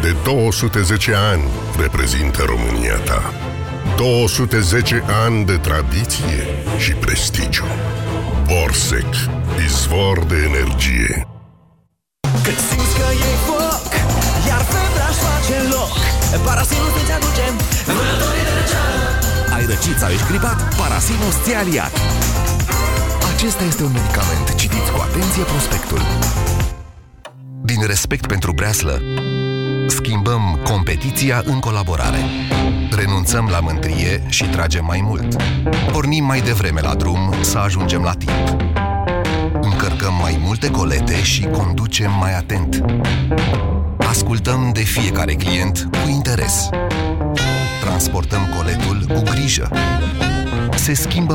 [0.00, 1.42] de 210 ani
[1.78, 3.32] reprezintă România ta.
[3.96, 6.46] 210 ani de tradiție
[6.78, 7.64] și prestigiu.
[8.46, 9.14] Borsec.
[9.64, 11.26] Izvor de energie.
[12.42, 13.82] Cât simți că e foc
[14.48, 15.92] Iar febra își face loc
[16.44, 17.44] Parasinul îți aduce
[17.86, 18.25] Vânătorii de răceală
[19.56, 20.74] Ai răcit sau ești gripat?
[20.74, 21.92] Parasinus ți-a aliat.
[23.34, 24.54] Acesta este un medicament.
[24.54, 26.00] Citiți cu atenție prospectul.
[27.62, 29.00] Din respect pentru breaslă,
[29.86, 32.18] schimbăm competiția în colaborare.
[32.90, 35.42] Renunțăm la mântrie și tragem mai mult.
[35.92, 38.56] Pornim mai devreme la drum să ajungem la timp.
[39.60, 42.84] Încărcăm mai multe colete și conducem mai atent.
[43.98, 46.68] Ascultăm de fiecare client cu interes.
[47.86, 49.70] Transportăm coletul cu grijă.
[50.74, 51.24] Se schimbă